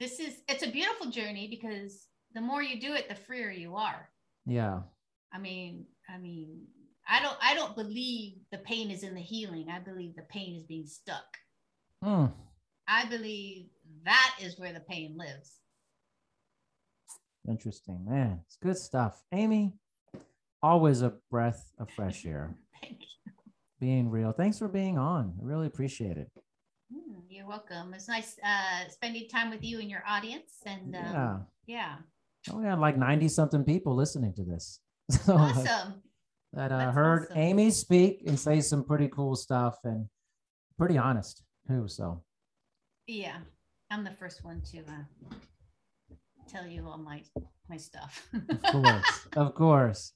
[0.00, 3.76] This is, it's a beautiful journey because the more you do it, the freer you
[3.76, 4.08] are.
[4.46, 4.80] Yeah.
[5.32, 6.62] I mean, I mean,
[7.08, 9.68] I don't, I don't believe the pain is in the healing.
[9.70, 11.36] I believe the pain is being stuck.
[12.02, 12.26] Hmm.
[12.86, 13.66] I believe
[14.04, 15.58] that is where the pain lives.
[17.46, 18.40] Interesting, man.
[18.46, 19.22] It's good stuff.
[19.32, 19.74] Amy,
[20.62, 22.54] always a breath of fresh air.
[22.82, 23.32] Thank you.
[23.80, 24.32] Being real.
[24.32, 25.34] Thanks for being on.
[25.40, 26.30] I really appreciate it.
[26.92, 27.94] Mm, you're welcome.
[27.94, 30.54] It's nice uh, spending time with you and your audience.
[30.66, 31.38] And um, Yeah.
[31.66, 31.96] yeah,
[32.50, 34.80] Oh, we had like 90 something people listening to this.
[35.10, 36.02] So, awesome.
[36.52, 37.38] that uh, That's heard awesome.
[37.38, 40.06] Amy speak and say some pretty cool stuff and
[40.78, 41.88] pretty honest too.
[41.88, 42.22] So
[43.06, 43.38] Yeah,
[43.90, 45.34] I'm the first one to uh,
[46.48, 47.22] tell you all my
[47.68, 48.28] my stuff.
[48.32, 50.12] of course, of course.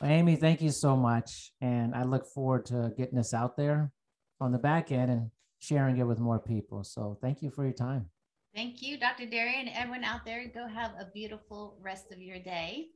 [0.00, 1.52] Well, Amy, thank you so much.
[1.60, 3.92] And I look forward to getting this out there
[4.40, 6.84] on the back end and sharing it with more people.
[6.84, 8.06] So thank you for your time.
[8.54, 9.26] Thank you, Dr.
[9.26, 9.68] Darian.
[9.68, 12.88] Everyone out there, go have a beautiful rest of your day.